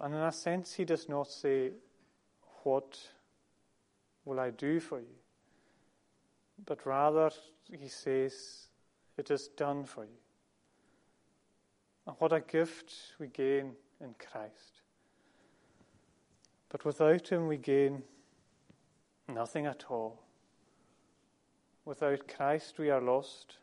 And 0.00 0.14
in 0.14 0.20
a 0.20 0.32
sense, 0.32 0.74
he 0.74 0.84
does 0.84 1.08
not 1.08 1.30
say, 1.30 1.72
What 2.62 2.98
will 4.24 4.40
I 4.40 4.50
do 4.50 4.80
for 4.80 5.00
you? 5.00 5.18
But 6.64 6.86
rather, 6.86 7.30
he 7.78 7.88
says, 7.88 8.68
It 9.18 9.30
is 9.30 9.48
done 9.48 9.84
for 9.84 10.04
you. 10.04 10.18
And 12.06 12.16
what 12.18 12.32
a 12.32 12.40
gift 12.40 12.94
we 13.18 13.26
gain 13.26 13.72
in 14.00 14.14
Christ. 14.18 14.80
But 16.70 16.84
without 16.84 17.28
him, 17.28 17.46
we 17.46 17.58
gain 17.58 18.02
nothing 19.28 19.66
at 19.66 19.84
all. 19.90 20.22
Without 21.84 22.28
Christ, 22.28 22.78
we 22.78 22.90
are 22.90 23.00
lost. 23.00 23.56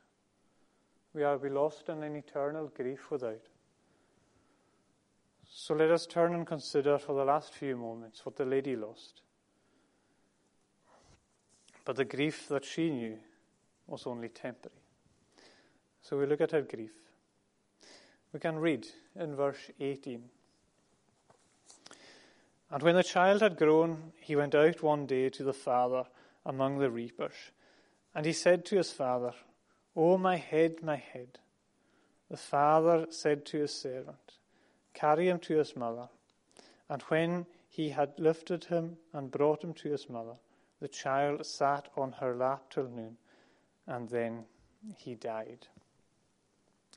We 1.14 1.24
are 1.24 1.38
be 1.38 1.50
lost 1.50 1.90
in 1.90 2.04
an 2.04 2.16
eternal 2.16 2.72
grief 2.76 3.10
without. 3.10 3.42
So 5.50 5.74
let 5.74 5.92
us 5.92 6.06
turn 6.06 6.34
and 6.34 6.46
consider 6.46 6.98
for 6.98 7.14
the 7.14 7.26
last 7.26 7.54
few 7.54 7.76
moments 7.76 8.26
what 8.26 8.36
the 8.36 8.46
lady 8.46 8.76
lost. 8.76 9.22
But 11.86 11.96
the 11.96 12.06
grief 12.06 12.48
that 12.50 12.66
she 12.66 12.90
knew 12.90 13.18
was 13.88 14.06
only 14.06 14.30
temporary. 14.30 14.76
So 16.02 16.18
we 16.18 16.26
look 16.26 16.42
at 16.42 16.52
her 16.52 16.62
grief. 16.62 16.92
We 18.34 18.40
can 18.40 18.60
read 18.60 18.88
in 19.20 19.36
verse 19.36 19.72
18. 19.80 20.24
And 22.70 22.84
when 22.84 22.96
the 22.96 23.04
child 23.04 23.42
had 23.42 23.58
grown, 23.58 24.12
he 24.20 24.36
went 24.36 24.54
out 24.54 24.84
one 24.84 25.06
day 25.06 25.30
to 25.30 25.44
the 25.44 25.54
father 25.54 26.04
among 26.46 26.80
the 26.80 26.92
reapers. 26.92 27.52
And 28.18 28.26
he 28.26 28.34
said 28.34 28.66
to 28.66 28.78
his 28.78 28.92
father, 28.92 29.32
O 29.96 30.18
my 30.18 30.38
head, 30.38 30.82
my 30.82 30.96
head. 30.96 31.38
The 32.32 32.38
father 32.38 33.06
said 33.12 33.46
to 33.46 33.60
his 33.60 33.72
servant, 33.72 34.40
Carry 34.96 35.30
him 35.30 35.38
to 35.42 35.58
his 35.58 35.76
mother. 35.76 36.10
And 36.90 37.04
when 37.04 37.46
he 37.70 37.90
had 37.90 38.18
lifted 38.18 38.66
him 38.66 38.98
and 39.14 39.30
brought 39.30 39.64
him 39.64 39.76
to 39.76 39.92
his 39.92 40.10
mother, 40.10 40.34
the 40.82 40.88
child 40.88 41.46
sat 41.46 41.90
on 41.96 42.14
her 42.14 42.36
lap 42.36 42.64
till 42.72 42.90
noon, 42.90 43.18
and 43.86 44.10
then 44.10 44.46
he 44.96 45.14
died. 45.14 45.68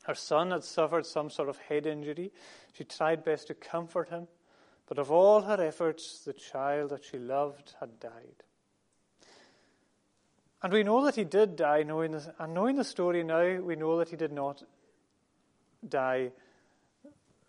Her 0.04 0.14
son 0.14 0.52
had 0.52 0.64
suffered 0.64 1.04
some 1.04 1.28
sort 1.28 1.50
of 1.50 1.58
head 1.58 1.86
injury. 1.86 2.32
She 2.72 2.84
tried 2.84 3.24
best 3.24 3.48
to 3.48 3.54
comfort 3.54 4.08
him, 4.08 4.26
but 4.86 4.98
of 4.98 5.10
all 5.10 5.42
her 5.42 5.62
efforts, 5.62 6.20
the 6.24 6.32
child 6.32 6.88
that 6.90 7.04
she 7.04 7.18
loved 7.18 7.74
had 7.78 8.00
died. 8.00 8.42
And 10.62 10.72
we 10.72 10.82
know 10.82 11.04
that 11.04 11.16
he 11.16 11.24
did 11.24 11.56
die, 11.56 11.82
knowing 11.82 12.12
this, 12.12 12.28
and 12.38 12.52
knowing 12.52 12.76
the 12.76 12.84
story 12.84 13.24
now, 13.24 13.60
we 13.60 13.76
know 13.76 13.98
that 13.98 14.10
he 14.10 14.16
did 14.16 14.32
not 14.32 14.62
die. 15.88 16.32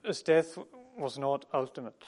His 0.05 0.21
death 0.21 0.57
was 0.97 1.17
not 1.17 1.45
ultimate. 1.53 2.03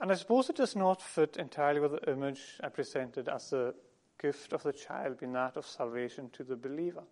And 0.00 0.10
I 0.10 0.14
suppose 0.14 0.48
it 0.48 0.56
does 0.56 0.74
not 0.74 1.02
fit 1.02 1.36
entirely 1.36 1.80
with 1.80 1.92
the 1.92 2.10
image 2.10 2.58
I 2.62 2.68
presented 2.68 3.28
as 3.28 3.50
the 3.50 3.74
gift 4.20 4.52
of 4.52 4.62
the 4.62 4.72
child 4.72 5.18
being 5.18 5.32
that 5.32 5.56
of 5.56 5.66
salvation 5.66 6.30
to 6.30 6.44
the 6.44 6.56
believer. 6.56 7.04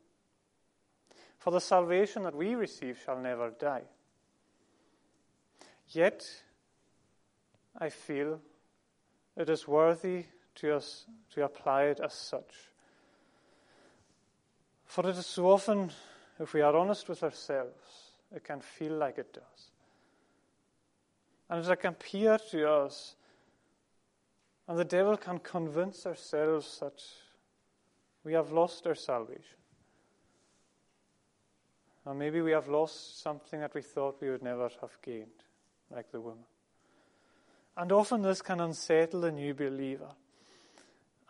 For 1.38 1.52
the 1.52 1.60
salvation 1.60 2.24
that 2.24 2.34
we 2.34 2.54
receive 2.54 2.98
shall 3.04 3.18
never 3.18 3.50
die. 3.50 3.82
Yet, 5.88 6.26
I 7.78 7.88
feel 7.88 8.40
it 9.36 9.48
is 9.48 9.68
worthy 9.68 10.24
to 10.56 10.76
us 10.76 11.06
to 11.34 11.44
apply 11.44 11.84
it 11.84 12.00
as 12.00 12.14
such. 12.14 12.70
For 14.84 15.08
it 15.08 15.16
is 15.16 15.26
so 15.26 15.50
often, 15.50 15.90
if 16.38 16.54
we 16.54 16.60
are 16.60 16.76
honest 16.76 17.08
with 17.08 17.22
ourselves, 17.22 18.12
it 18.34 18.44
can 18.44 18.60
feel 18.60 18.92
like 18.92 19.18
it 19.18 19.32
does. 19.32 19.70
And 21.48 21.64
it 21.64 21.80
can 21.80 21.90
appear 21.90 22.38
to 22.50 22.70
us, 22.70 23.14
and 24.68 24.78
the 24.78 24.84
devil 24.84 25.16
can 25.16 25.38
convince 25.38 26.06
ourselves 26.06 26.78
that 26.80 27.02
we 28.24 28.32
have 28.32 28.50
lost 28.52 28.86
our 28.86 28.94
salvation. 28.94 29.58
Or 32.04 32.14
maybe 32.14 32.40
we 32.40 32.52
have 32.52 32.68
lost 32.68 33.20
something 33.20 33.60
that 33.60 33.74
we 33.74 33.82
thought 33.82 34.20
we 34.20 34.30
would 34.30 34.42
never 34.42 34.70
have 34.80 34.98
gained, 35.02 35.44
like 35.90 36.10
the 36.10 36.20
woman. 36.20 36.44
And 37.76 37.92
often 37.92 38.22
this 38.22 38.42
can 38.42 38.60
unsettle 38.60 39.20
the 39.20 39.32
new 39.32 39.54
believer. 39.54 40.10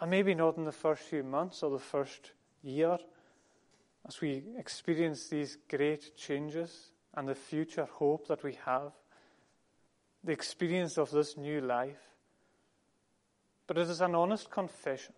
And 0.00 0.10
maybe 0.10 0.34
not 0.34 0.56
in 0.56 0.64
the 0.64 0.72
first 0.72 1.02
few 1.02 1.22
months 1.22 1.62
or 1.62 1.70
the 1.70 1.78
first 1.78 2.32
year, 2.62 2.98
as 4.06 4.20
we 4.20 4.42
experience 4.58 5.28
these 5.28 5.58
great 5.68 6.16
changes 6.16 6.90
and 7.14 7.26
the 7.26 7.34
future 7.34 7.86
hope 7.86 8.28
that 8.28 8.44
we 8.44 8.58
have, 8.64 8.92
the 10.22 10.32
experience 10.32 10.98
of 10.98 11.10
this 11.10 11.36
new 11.36 11.60
life. 11.60 12.10
But 13.66 13.78
it 13.78 13.88
is 13.88 14.00
an 14.00 14.14
honest 14.14 14.50
confession 14.50 15.14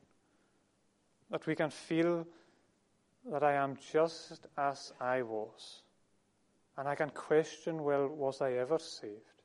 that 1.31 1.47
we 1.47 1.55
can 1.55 1.71
feel 1.71 2.27
that 3.31 3.43
I 3.43 3.55
am 3.55 3.77
just 3.93 4.47
as 4.57 4.93
I 5.01 5.23
was. 5.23 5.83
And 6.77 6.89
I 6.89 6.95
can 6.95 7.11
question, 7.11 7.83
well, 7.83 8.07
was 8.07 8.41
I 8.41 8.53
ever 8.53 8.79
saved? 8.79 9.43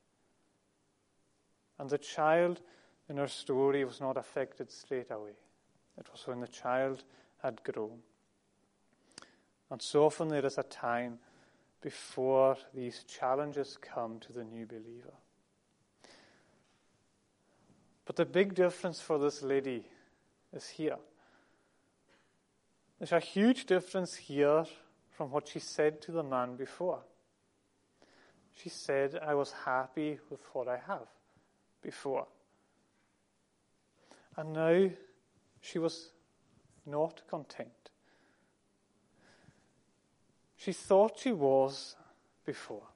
And 1.80 1.90
the 1.90 1.98
child 1.98 2.62
in 3.10 3.18
her 3.18 3.28
story 3.28 3.84
was 3.84 4.00
not 4.00 4.18
affected 4.18 4.72
straight 4.72 5.12
away. 5.12 5.36
It 5.98 6.08
was 6.12 6.26
when 6.26 6.40
the 6.40 6.48
child 6.48 7.04
had 7.42 7.64
grown. 7.64 8.00
And 9.70 9.82
so 9.82 10.06
often 10.06 10.30
there 10.30 10.46
is 10.46 10.58
a 10.58 10.64
time 10.64 11.20
before 11.82 12.58
these 12.74 13.04
challenges 13.04 13.78
come 13.82 14.20
to 14.20 14.32
the 14.32 14.44
new 14.44 14.66
believer. 14.66 15.14
But 18.06 18.16
the 18.16 18.26
big 18.26 18.56
difference 18.56 19.00
for 19.00 19.18
this 19.18 19.42
lady 19.42 19.86
is 20.54 20.68
here. 20.70 20.98
There's 23.00 23.12
a 23.12 23.20
huge 23.20 23.66
difference 23.66 24.16
here 24.16 24.66
from 25.10 25.32
what 25.32 25.48
she 25.48 25.60
said 25.60 26.02
to 26.04 26.12
the 26.12 26.24
man 26.24 26.56
before. 26.56 27.02
She 28.56 28.70
said, 28.70 29.20
I 29.26 29.34
was 29.34 29.52
happy 29.66 30.20
with 30.30 30.42
what 30.54 30.68
I 30.68 30.78
have 30.88 31.08
before. 31.82 32.28
And 34.36 34.54
now 34.54 34.90
she 35.62 35.80
was 35.80 36.12
not 36.86 37.22
content. 37.28 37.92
She 40.56 40.74
thought 40.74 41.20
she 41.20 41.32
was 41.32 41.96
before. 42.46 42.88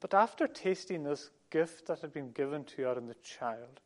But 0.00 0.14
after 0.14 0.46
tasting 0.46 1.02
this 1.02 1.30
gift 1.50 1.86
that 1.86 2.00
had 2.00 2.12
been 2.12 2.32
given 2.32 2.64
to 2.64 2.82
her 2.82 2.98
in 2.98 3.06
the 3.06 3.14
child, 3.14 3.80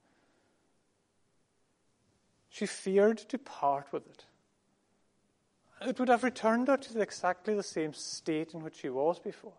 she 2.48 2.66
feared 2.66 3.18
to 3.18 3.38
part 3.38 3.92
with 3.92 4.06
it. 4.06 4.24
It 5.80 5.98
would 5.98 6.08
have 6.08 6.22
returned 6.22 6.68
her 6.68 6.76
to 6.76 7.00
exactly 7.00 7.54
the 7.54 7.62
same 7.62 7.92
state 7.92 8.54
in 8.54 8.62
which 8.62 8.76
she 8.76 8.88
was 8.88 9.18
before. 9.18 9.54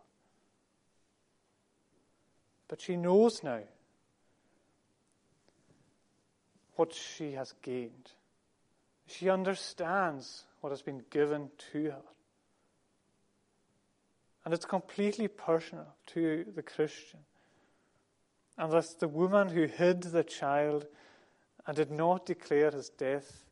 But 2.68 2.80
she 2.80 2.96
knows 2.96 3.42
now 3.42 3.60
what 6.76 6.92
she 6.92 7.32
has 7.32 7.54
gained. 7.62 8.10
She 9.06 9.28
understands 9.28 10.44
what 10.60 10.70
has 10.70 10.82
been 10.82 11.02
given 11.10 11.50
to 11.72 11.84
her. 11.84 12.02
And 14.44 14.54
it's 14.54 14.64
completely 14.64 15.28
personal 15.28 15.94
to 16.08 16.44
the 16.54 16.62
Christian. 16.62 17.20
And 18.58 18.72
that's 18.72 18.94
the 18.94 19.08
woman 19.08 19.48
who 19.48 19.64
hid 19.64 20.02
the 20.02 20.24
child 20.24 20.86
and 21.66 21.76
did 21.76 21.90
not 21.90 22.26
declare 22.26 22.70
his 22.70 22.88
death, 22.90 23.44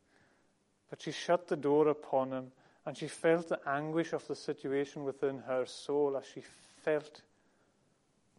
but 0.89 1.01
she 1.01 1.11
shut 1.11 1.47
the 1.47 1.57
door 1.57 1.89
upon 1.89 2.31
him 2.31 2.51
and 2.85 2.95
she 2.95 3.07
felt 3.07 3.49
the 3.49 3.59
anguish 3.67 4.13
of 4.13 4.27
the 4.27 4.35
situation 4.35 5.03
within 5.03 5.39
her 5.39 5.65
soul 5.65 6.15
as 6.17 6.25
she 6.25 6.43
felt 6.83 7.21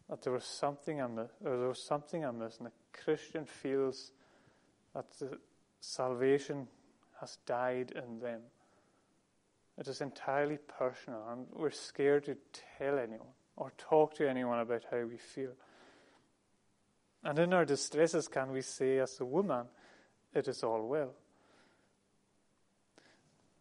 that 0.09 0.23
there 0.23 0.33
was 0.33 0.45
something 0.45 1.01
amiss, 1.01 1.33
or 1.45 1.57
there 1.57 1.69
was 1.69 1.83
something 1.83 2.25
amiss, 2.25 2.59
and 2.59 2.67
the 2.69 2.73
Christian 2.93 3.45
feels 3.45 4.13
that 4.97 5.19
the 5.19 5.39
salvation 5.81 6.67
has 7.21 7.37
died 7.45 7.93
in 7.95 8.19
them. 8.19 8.41
It 9.79 9.89
is 9.89 10.01
entirely 10.01 10.57
personal, 10.79 11.23
and 11.31 11.47
we're 11.53 11.71
scared 11.71 12.25
to 12.25 12.37
tell 12.79 12.99
anyone 12.99 13.35
or 13.57 13.73
talk 13.77 14.15
to 14.15 14.29
anyone 14.29 14.59
about 14.59 14.85
how 14.91 15.03
we 15.03 15.19
feel. 15.19 15.53
And 17.23 17.39
in 17.39 17.53
our 17.53 17.67
distresses, 17.67 18.27
can 18.27 18.53
we 18.53 18.63
say, 18.63 18.99
as 18.99 19.21
a 19.21 19.25
woman, 19.27 19.67
it 20.33 20.49
is 20.49 20.63
all 20.63 20.87
well? 20.87 21.13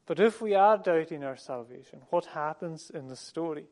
But 0.06 0.22
if 0.22 0.42
we 0.42 0.56
are 0.56 0.78
doubting 0.78 1.24
our 1.26 1.36
salvation, 1.36 2.00
what 2.12 2.28
happens 2.28 2.90
in 2.90 3.08
the 3.08 3.16
story? 3.18 3.66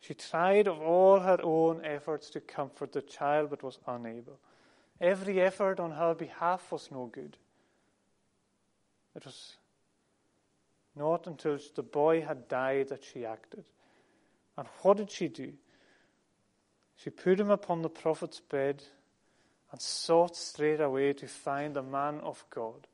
She 0.00 0.12
tried 0.12 0.68
of 0.68 0.82
all 0.82 1.20
her 1.20 1.38
own 1.42 1.82
efforts 1.84 2.28
to 2.30 2.40
comfort 2.40 2.92
the 2.92 3.00
child, 3.00 3.48
but 3.48 3.62
was 3.62 3.78
unable. 3.86 4.38
Every 5.00 5.40
effort 5.40 5.80
on 5.80 5.92
her 5.92 6.14
behalf 6.14 6.70
was 6.70 6.90
no 6.90 7.06
good. 7.06 7.36
It 9.14 9.24
was 9.24 9.56
not 10.96 11.26
until 11.26 11.58
the 11.74 11.82
boy 11.82 12.22
had 12.22 12.48
died 12.48 12.88
that 12.88 13.04
she 13.04 13.26
acted. 13.26 13.64
And 14.56 14.68
what 14.82 14.96
did 14.96 15.10
she 15.10 15.28
do? 15.28 15.52
She 16.96 17.10
put 17.10 17.40
him 17.40 17.50
upon 17.50 17.82
the 17.82 17.88
prophet's 17.88 18.40
bed 18.40 18.84
and 19.72 19.80
sought 19.80 20.36
straight 20.36 20.80
away 20.80 21.12
to 21.14 21.26
find 21.26 21.74
the 21.74 21.82
man 21.82 22.20
of 22.20 22.44
God. 22.50 22.86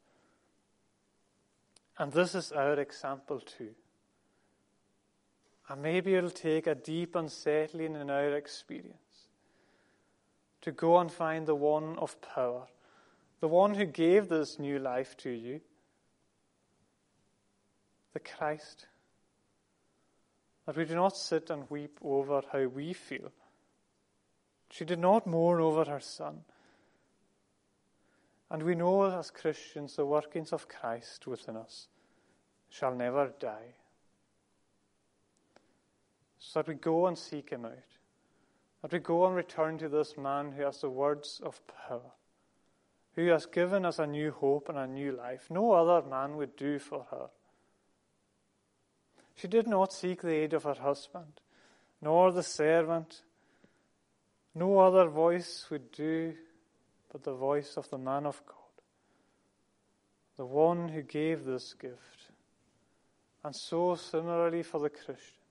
And 1.99 2.13
this 2.13 2.35
is 2.35 2.53
our 2.53 2.81
example 2.81 3.41
too. 3.41 3.75
And 5.69 5.83
maybe 5.83 6.15
it'll 6.15 6.31
take 6.31 6.67
a 6.67 6.75
deep 6.75 7.15
unsettling 7.15 7.95
in 7.95 8.09
our 8.09 8.35
experience 8.35 9.10
to 10.63 10.73
go 10.73 10.99
and 10.99 11.11
find 11.11 11.47
the 11.47 11.55
one 11.55 11.99
of 11.99 12.21
power, 12.21 12.67
the 13.41 13.49
one 13.49 13.75
who 13.75 13.87
gave 13.87 14.29
this 14.29 14.59
new 14.59 14.79
life 14.79 15.17
to 15.19 15.31
you, 15.31 15.61
the 18.13 18.21
Christ. 18.21 18.87
That 20.67 20.77
we 20.77 20.85
do 20.85 20.95
not 20.95 21.17
sit 21.17 21.51
and 21.51 21.69
weep 21.71 21.99
over 22.03 22.43
how 22.53 22.67
we 22.67 22.93
feel. 22.93 23.33
She 24.71 24.85
did 24.85 24.99
not 24.99 25.27
mourn 25.27 25.61
over 25.61 25.85
her 25.85 26.01
son. 26.01 26.43
And 28.51 28.63
we 28.63 28.75
know 28.75 29.05
as 29.05 29.31
Christians 29.31 29.97
the 29.97 30.05
workings 30.05 30.53
of 30.53 30.69
Christ 30.69 31.27
within 31.27 31.57
us 31.57 31.89
shall 32.69 32.95
never 32.95 33.33
die. 33.39 33.75
So 36.39 36.61
that 36.61 36.69
we 36.69 36.75
go 36.75 37.07
and 37.07 37.17
seek 37.17 37.51
him 37.51 37.65
out. 37.65 38.00
That 38.83 38.93
we 38.93 38.99
go 38.99 39.27
and 39.27 39.37
return 39.37 39.79
to 39.79 39.89
this 39.89 40.17
man 40.17 40.53
who 40.53 40.63
has 40.63 40.81
the 40.81 40.91
words 40.91 41.41
of 41.45 41.61
power, 41.67 42.13
who 43.15 43.27
has 43.27 43.47
given 43.47 43.85
us 43.85 43.99
a 43.99 44.07
new 44.07 44.31
hope 44.31 44.69
and 44.69 44.79
a 44.79 44.87
new 44.87 45.13
life. 45.13 45.47
No 45.51 45.73
other 45.73 46.07
man 46.09 46.37
would 46.37 46.57
do 46.57 46.79
for 46.79 47.07
her. 47.11 47.29
She 49.35 49.49
did 49.49 49.67
not 49.67 49.93
seek 49.93 50.23
the 50.23 50.35
aid 50.35 50.53
of 50.53 50.65
her 50.65 50.75
husband, 50.75 51.41
nor 52.01 52.33
the 52.33 52.43
servant. 52.43 53.23
No 54.55 54.79
other 54.79 55.09
voice 55.09 55.67
would 55.71 55.93
do 55.93 56.35
but 57.11 57.25
the 57.25 57.35
voice 57.35 57.77
of 57.77 57.89
the 57.91 57.99
man 57.99 58.25
of 58.27 58.41
God, 58.47 58.57
the 60.37 60.47
one 60.47 60.89
who 60.89 61.03
gave 61.03 61.45
this 61.45 61.75
gift. 61.75 62.31
And 63.43 63.55
so, 63.55 63.95
similarly 63.95 64.63
for 64.63 64.79
the 64.79 64.91
Christian, 64.91 65.43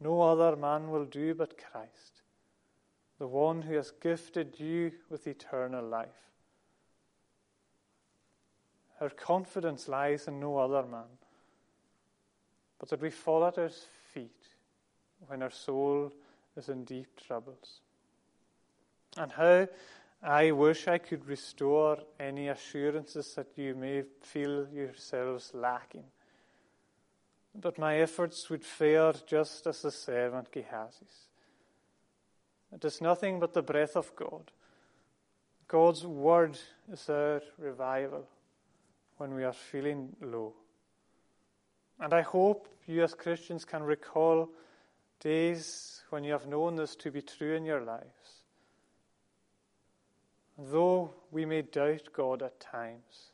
no 0.00 0.20
other 0.22 0.56
man 0.56 0.90
will 0.90 1.04
do 1.04 1.34
but 1.34 1.56
Christ, 1.56 2.21
the 3.22 3.28
one 3.28 3.62
who 3.62 3.76
has 3.76 3.92
gifted 4.02 4.58
you 4.58 4.90
with 5.08 5.28
eternal 5.28 5.86
life. 5.86 6.08
Our 9.00 9.10
confidence 9.10 9.86
lies 9.86 10.26
in 10.26 10.40
no 10.40 10.58
other 10.58 10.82
man, 10.82 11.06
but 12.80 12.88
that 12.88 13.00
we 13.00 13.10
fall 13.10 13.44
at 13.44 13.54
his 13.54 13.86
feet 14.12 14.42
when 15.28 15.40
our 15.40 15.52
soul 15.52 16.10
is 16.56 16.68
in 16.68 16.82
deep 16.82 17.06
troubles. 17.24 17.82
And 19.16 19.30
how 19.30 19.68
I 20.20 20.50
wish 20.50 20.88
I 20.88 20.98
could 20.98 21.24
restore 21.24 21.98
any 22.18 22.48
assurances 22.48 23.36
that 23.36 23.56
you 23.56 23.76
may 23.76 24.02
feel 24.20 24.66
yourselves 24.74 25.52
lacking. 25.54 26.06
But 27.54 27.78
my 27.78 27.98
efforts 27.98 28.50
would 28.50 28.64
fare 28.64 29.12
just 29.28 29.64
as 29.68 29.82
the 29.82 29.92
servant 29.92 30.50
Gehazi's. 30.50 31.28
It 32.74 32.84
is 32.84 33.00
nothing 33.00 33.40
but 33.40 33.52
the 33.52 33.62
breath 33.62 33.96
of 33.96 34.14
God. 34.16 34.50
God's 35.68 36.06
word 36.06 36.58
is 36.90 37.08
our 37.08 37.42
revival 37.58 38.26
when 39.18 39.34
we 39.34 39.44
are 39.44 39.52
feeling 39.52 40.14
low. 40.20 40.54
And 42.00 42.12
I 42.12 42.22
hope 42.22 42.68
you 42.86 43.02
as 43.04 43.14
Christians 43.14 43.64
can 43.64 43.82
recall 43.82 44.48
days 45.20 46.02
when 46.10 46.24
you 46.24 46.32
have 46.32 46.46
known 46.46 46.76
this 46.76 46.96
to 46.96 47.10
be 47.10 47.22
true 47.22 47.54
in 47.54 47.64
your 47.64 47.82
lives 47.82 48.42
though 50.58 51.12
we 51.30 51.44
may 51.44 51.62
doubt 51.62 52.08
God 52.12 52.42
at 52.42 52.60
times, 52.60 53.32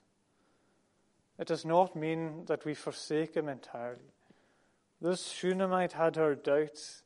it 1.39 1.47
does 1.47 1.65
not 1.65 1.97
mean 1.97 2.45
that 2.47 2.65
we 2.65 2.75
forsake 2.75 3.37
Him 3.37 3.49
entirely. 3.49 4.13
This 5.01 5.29
Shunammite 5.31 5.93
had 5.93 6.17
her 6.17 6.35
doubts, 6.35 7.03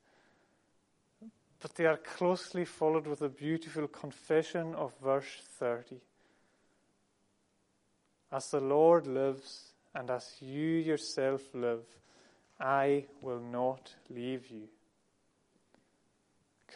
but 1.63 1.77
they 1.77 1.87
are 1.87 1.97
closely 1.97 2.65
followed 2.65 3.07
with 3.07 3.23
a 3.23 3.29
beautiful 3.29 3.87
confession 3.87 4.75
of 4.75 4.93
verse 5.01 5.41
30. 5.61 6.01
As 8.33 8.51
the 8.51 8.61
Lord 8.61 9.07
lives, 9.07 9.73
and 9.95 10.11
as 10.11 10.37
you 10.41 10.69
yourself 10.69 11.43
live, 11.55 11.85
I 12.59 13.05
will 13.21 13.39
not 13.39 13.95
leave 14.11 14.49
you. 14.51 14.69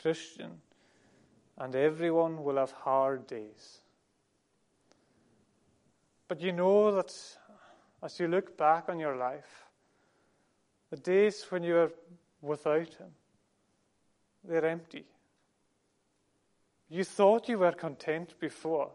Christian, 0.01 0.61
and 1.59 1.75
everyone 1.75 2.45
will 2.45 2.57
have 2.57 2.71
hard 2.71 3.27
days. 3.27 3.79
But 6.29 6.41
you 6.41 6.53
know 6.53 6.93
that 6.93 7.13
as 8.03 8.21
you 8.21 8.29
look 8.29 8.57
back 8.57 8.89
on 8.89 9.01
your 9.01 9.17
life, 9.17 9.67
the 10.91 10.97
days 10.97 11.45
when 11.49 11.65
you 11.65 11.77
are 11.77 11.93
without 12.41 12.95
Him, 12.95 13.11
they're 14.49 14.67
empty. 14.67 15.05
You 16.89 17.05
thought 17.05 17.49
you 17.49 17.59
were 17.59 17.73
content 17.73 18.35
before. 18.39 18.91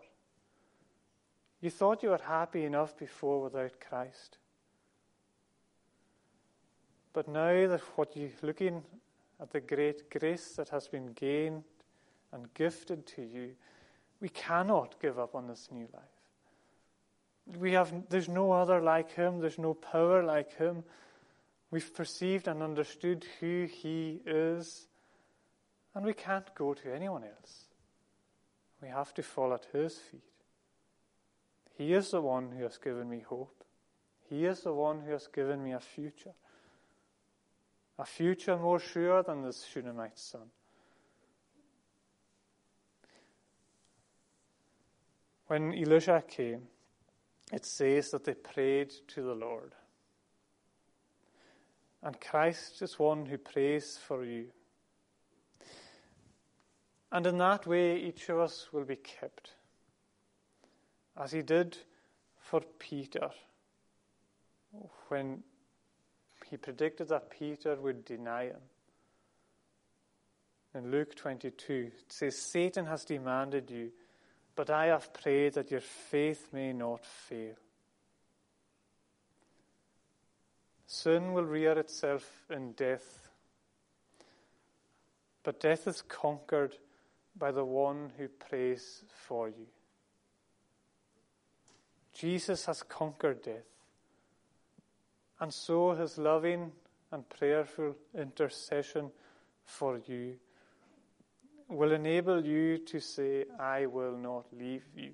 You 1.62 1.70
thought 1.70 2.04
you 2.04 2.10
were 2.10 2.22
happy 2.26 2.64
enough 2.64 2.98
before 2.98 3.42
without 3.42 3.74
Christ. 3.80 4.38
But 7.14 7.28
now 7.28 7.68
that 7.68 7.82
what 7.96 8.16
you're 8.16 8.30
looking 8.42 8.84
at 9.40 9.52
the 9.52 9.60
great 9.60 10.10
grace 10.10 10.54
that 10.56 10.70
has 10.70 10.88
been 10.88 11.14
gained 11.14 11.64
and 12.32 12.54
gifted 12.54 13.06
to 13.08 13.22
you, 13.22 13.52
we 14.22 14.30
cannot 14.30 15.00
give 15.02 15.20
up 15.20 15.36
on 15.36 15.48
this 15.48 15.68
new 15.72 15.88
life. 15.94 17.58
We 17.60 17.74
have, 17.74 17.92
there's 18.10 18.30
no 18.30 18.52
other 18.54 18.80
like 18.80 19.12
him, 19.12 19.40
there's 19.40 19.58
no 19.58 19.74
power 19.74 20.24
like 20.24 20.56
him. 20.56 20.84
We've 21.70 21.94
perceived 21.94 22.48
and 22.48 22.64
understood 22.64 23.26
who 23.40 23.66
he 23.66 24.22
is, 24.26 24.88
and 25.94 26.06
we 26.06 26.14
can't 26.14 26.54
go 26.56 26.74
to 26.74 26.94
anyone 26.94 27.24
else. 27.24 27.66
We 28.82 28.90
have 28.90 29.14
to 29.16 29.24
fall 29.24 29.54
at 29.54 29.68
his 29.72 29.98
feet. 29.98 30.22
He 31.78 31.94
is 31.94 32.12
the 32.12 32.22
one 32.22 32.52
who 32.52 32.64
has 32.64 32.78
given 32.78 33.10
me 33.10 33.20
hope. 33.28 33.64
He 34.30 34.46
is 34.46 34.62
the 34.62 34.74
one 34.74 35.02
who 35.02 35.12
has 35.12 35.28
given 35.28 35.64
me 35.64 35.74
a 35.74 35.80
future. 35.80 36.34
A 38.00 38.06
future 38.06 38.58
more 38.58 38.80
sure 38.80 39.22
than 39.24 39.44
this 39.44 39.66
Shunammite 39.66 40.18
son. 40.18 40.50
When 45.48 45.74
Elisha 45.74 46.24
came, 46.28 46.68
it 47.52 47.66
says 47.66 48.12
that 48.12 48.24
they 48.24 48.34
prayed 48.34 48.92
to 49.10 49.22
the 49.22 49.36
Lord. 49.36 49.76
And 52.02 52.20
Christ 52.20 52.82
is 52.82 52.98
one 52.98 53.26
who 53.26 53.38
prays 53.38 54.00
for 54.08 54.24
you. 54.24 54.48
And 57.12 57.28
in 57.28 57.38
that 57.40 57.68
way, 57.68 58.00
each 58.00 58.30
of 58.30 58.40
us 58.40 58.70
will 58.72 58.86
be 58.86 58.96
kept 58.96 59.52
as 61.18 61.32
he 61.32 61.42
did 61.42 61.78
for 62.38 62.62
Peter 62.80 63.30
when 65.10 65.44
he 66.50 66.58
predicted 66.58 67.10
that 67.10 67.30
Peter 67.30 67.76
would 67.76 68.06
deny 68.06 68.46
him. 68.46 68.62
In 70.74 70.90
Luke 70.90 71.16
22, 71.16 71.92
it 71.98 72.12
says, 72.12 72.38
Satan 72.38 72.86
has 72.86 73.04
demanded 73.04 73.70
you, 73.70 73.92
but 74.56 74.70
I 74.70 74.86
have 74.86 75.14
prayed 75.14 75.54
that 75.56 75.70
your 75.70 75.82
faith 75.82 76.48
may 76.54 76.72
not 76.72 77.06
fail. 77.06 77.56
Sin 80.88 81.34
will 81.34 81.44
rear 81.44 81.78
itself 81.78 82.46
in 82.50 82.72
death, 82.72 83.30
but 85.44 85.60
death 85.60 85.88
is 85.88 86.02
conquered 86.02 86.78
by 87.38 87.52
the 87.52 87.66
one 87.66 88.12
who 88.18 88.28
prays 88.28 89.04
for 89.28 89.50
you. 89.50 89.68
Jesus 92.14 92.66
has 92.66 92.84
conquered 92.84 93.42
death. 93.42 93.64
And 95.40 95.54
so 95.54 95.94
his 95.94 96.18
loving 96.18 96.72
and 97.12 97.28
prayerful 97.30 97.96
intercession 98.16 99.12
for 99.66 100.00
you 100.06 100.36
will 101.68 101.94
enable 101.94 102.46
you 102.46 102.78
to 102.80 103.00
say, 103.00 103.46
I 103.60 103.86
will 103.86 104.18
not 104.18 104.46
leave 104.52 104.84
you. 104.96 105.12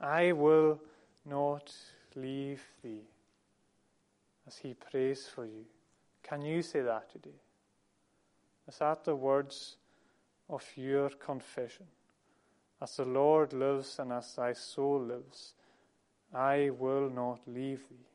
I 0.00 0.32
will 0.32 0.80
not 1.24 1.72
leave 2.16 2.62
thee. 2.82 3.08
As 4.46 4.58
he 4.58 4.74
prays 4.74 5.28
for 5.32 5.44
you. 5.44 5.64
Can 6.22 6.42
you 6.42 6.62
say 6.62 6.80
that 6.80 7.10
today? 7.10 7.40
Is 8.68 8.78
that 8.78 9.04
the 9.04 9.14
words 9.14 9.76
of 10.50 10.64
your 10.76 11.08
confession? 11.10 11.86
As 12.82 12.96
the 12.96 13.04
Lord 13.04 13.52
lives 13.52 13.98
and 13.98 14.12
as 14.12 14.34
thy 14.34 14.52
soul 14.52 15.00
lives, 15.00 15.54
I 16.34 16.70
will 16.70 17.10
not 17.10 17.40
leave 17.46 17.88
thee. 17.88 18.06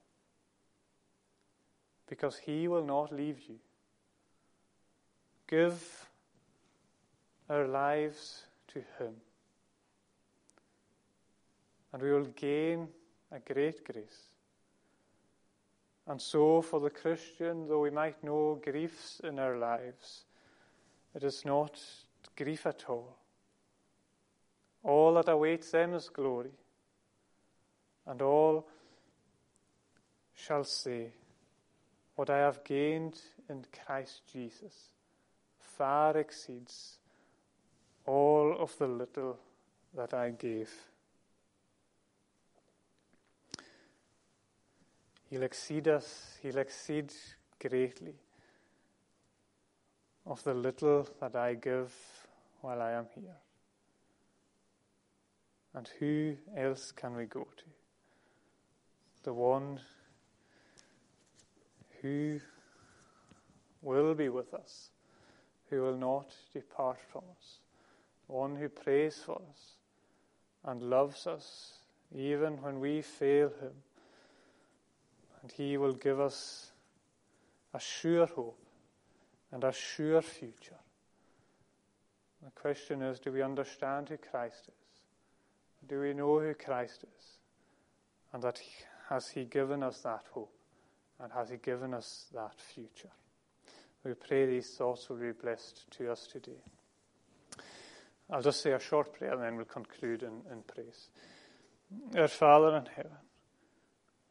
Because 2.08 2.38
he 2.38 2.68
will 2.68 2.86
not 2.86 3.12
leave 3.12 3.40
you. 3.48 3.56
Give 5.48 6.08
our 7.50 7.68
lives 7.68 8.44
to 8.70 8.80
him. 8.98 9.14
And 11.94 12.02
we 12.02 12.12
will 12.12 12.26
gain 12.26 12.88
a 13.32 13.40
great 13.40 13.86
grace. 13.86 14.30
And 16.08 16.22
so, 16.22 16.62
for 16.62 16.80
the 16.80 16.90
Christian, 16.90 17.68
though 17.68 17.82
we 17.82 17.90
might 17.90 18.24
know 18.24 18.60
griefs 18.64 19.22
in 19.24 19.40
our 19.40 19.58
lives, 19.58 20.26
it 21.16 21.24
is 21.24 21.44
not 21.46 21.82
grief 22.36 22.66
at 22.66 22.86
all. 22.88 23.18
All 24.84 25.16
that 25.16 25.30
awaits 25.30 25.72
them 25.72 25.94
is 25.94 26.10
glory 26.10 26.52
and 28.06 28.22
all 28.22 28.68
shall 30.34 30.64
say, 30.64 31.12
What 32.16 32.30
I 32.30 32.38
have 32.38 32.64
gained 32.64 33.20
in 33.50 33.66
Christ 33.86 34.22
Jesus 34.32 34.90
far 35.60 36.18
exceeds 36.18 37.00
all 38.06 38.56
of 38.60 38.78
the 38.78 38.88
little 38.88 39.38
that 39.96 40.14
I 40.14 40.30
gave. 40.30 40.72
He'll 45.30 45.44
exceed 45.44 45.88
us, 45.88 46.38
He'll 46.42 46.60
exceed 46.60 47.12
greatly 47.60 48.14
of 50.26 50.44
the 50.44 50.54
little 50.54 51.08
that 51.20 51.36
I 51.36 51.56
give 51.56 51.94
while 52.66 52.82
I 52.82 52.92
am 52.92 53.08
here. 53.14 53.38
And 55.74 55.90
who 56.00 56.36
else 56.56 56.92
can 56.92 57.16
we 57.16 57.26
go 57.26 57.42
to? 57.42 57.66
the 59.26 59.34
one 59.34 59.80
who 62.02 62.40
will 63.82 64.14
be 64.14 64.30
with 64.30 64.54
us, 64.54 64.92
who 65.70 65.82
will 65.82 65.98
not 65.98 66.32
depart 66.54 67.00
from 67.12 67.24
us, 67.32 67.60
the 68.28 68.34
one 68.34 68.56
who 68.56 68.70
prays 68.70 69.20
for 69.26 69.42
us 69.52 69.78
and 70.64 70.82
loves 70.84 71.26
us 71.26 71.80
even 72.16 72.62
when 72.62 72.80
we 72.80 73.02
fail 73.02 73.48
him. 73.48 73.74
And 75.42 75.52
he 75.52 75.78
will 75.78 75.94
give 75.94 76.20
us 76.20 76.72
a 77.74 77.80
sure 77.80 78.28
hope 78.28 78.60
and 79.52 79.64
a 79.64 79.74
sure 79.74 80.22
future. 80.22 80.75
The 82.46 82.52
question 82.52 83.02
is 83.02 83.20
do 83.20 83.32
we 83.32 83.42
understand 83.42 84.10
who 84.10 84.18
Christ 84.18 84.68
is? 84.68 85.90
Do 85.90 86.00
we 86.00 86.14
know 86.14 86.40
who 86.40 86.54
Christ 86.54 87.04
is? 87.04 87.26
And 88.32 88.44
that 88.44 88.62
has 89.10 89.30
He 89.30 89.46
given 89.46 89.82
us 89.82 90.02
that 90.02 90.26
hope? 90.32 90.54
And 91.20 91.32
has 91.34 91.50
He 91.50 91.58
given 91.58 91.96
us 91.96 92.28
that 92.36 92.62
future? 92.62 93.10
We 94.04 94.14
pray 94.14 94.46
these 94.46 94.70
thoughts 94.70 95.10
will 95.10 95.18
be 95.18 95.32
blessed 95.32 95.90
to 95.98 96.12
us 96.12 96.28
today. 96.28 96.62
I'll 98.30 98.44
just 98.44 98.62
say 98.62 98.74
a 98.74 98.80
short 98.80 99.18
prayer 99.18 99.34
and 99.34 99.42
then 99.42 99.56
we'll 99.56 99.66
conclude 99.66 100.22
in, 100.22 100.42
in 100.52 100.62
praise. 100.68 101.10
Our 102.16 102.28
Father 102.28 102.78
in 102.78 102.86
heaven, 102.86 103.18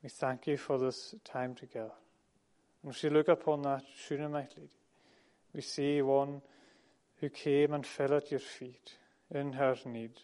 we 0.02 0.08
thank 0.08 0.46
you 0.46 0.56
for 0.56 0.78
this 0.78 1.16
time 1.24 1.56
together. 1.56 1.94
And 2.82 2.94
as 2.94 3.02
we 3.02 3.10
look 3.10 3.28
upon 3.28 3.62
that 3.62 3.82
Shunammite 4.06 4.54
lady, 4.56 4.70
we 5.52 5.62
see 5.62 6.00
one 6.02 6.42
who 7.24 7.30
came 7.30 7.72
and 7.72 7.86
fell 7.86 8.12
at 8.12 8.30
your 8.30 8.38
feet 8.38 8.98
in 9.34 9.54
her 9.54 9.74
need, 9.86 10.20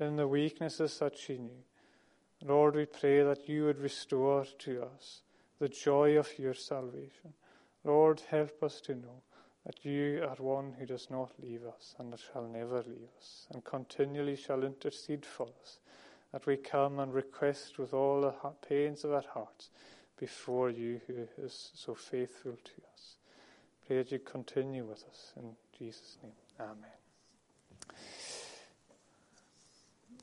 in 0.00 0.16
the 0.16 0.26
weaknesses 0.26 0.98
that 0.98 1.18
she 1.18 1.36
knew. 1.36 1.64
Lord, 2.42 2.76
we 2.76 2.86
pray 2.86 3.22
that 3.22 3.46
you 3.46 3.66
would 3.66 3.78
restore 3.78 4.46
to 4.60 4.84
us 4.84 5.20
the 5.58 5.68
joy 5.68 6.16
of 6.16 6.38
your 6.38 6.54
salvation. 6.54 7.34
Lord, 7.84 8.22
help 8.30 8.62
us 8.62 8.80
to 8.82 8.94
know 8.94 9.22
that 9.66 9.84
you 9.84 10.26
are 10.26 10.36
one 10.36 10.74
who 10.78 10.86
does 10.86 11.08
not 11.10 11.32
leave 11.42 11.66
us 11.66 11.94
and 11.98 12.10
that 12.10 12.20
shall 12.32 12.48
never 12.48 12.78
leave 12.78 13.10
us, 13.18 13.46
and 13.52 13.62
continually 13.62 14.36
shall 14.36 14.64
intercede 14.64 15.26
for 15.26 15.46
us, 15.62 15.78
that 16.32 16.46
we 16.46 16.56
come 16.56 17.00
and 17.00 17.12
request 17.12 17.78
with 17.78 17.92
all 17.92 18.22
the 18.22 18.32
pains 18.66 19.04
of 19.04 19.12
our 19.12 19.24
hearts 19.34 19.68
before 20.18 20.70
you 20.70 21.02
who 21.06 21.26
is 21.44 21.70
so 21.74 21.94
faithful 21.94 22.52
to 22.64 22.82
us. 22.94 23.16
Pray 23.86 23.98
that 23.98 24.10
you 24.10 24.20
continue 24.20 24.84
with 24.84 25.04
us. 25.04 25.34
In 25.36 25.54
Jesus' 25.78 26.16
name, 26.22 26.32
amen. 26.60 26.76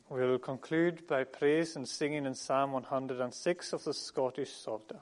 We'll 0.09 0.39
conclude 0.39 1.05
by 1.05 1.23
praise 1.23 1.75
and 1.75 1.87
singing 1.87 2.25
in 2.25 2.33
Psalm 2.33 2.71
106 2.71 3.73
of 3.73 3.83
the 3.83 3.93
Scottish 3.93 4.51
Psalter. 4.51 4.99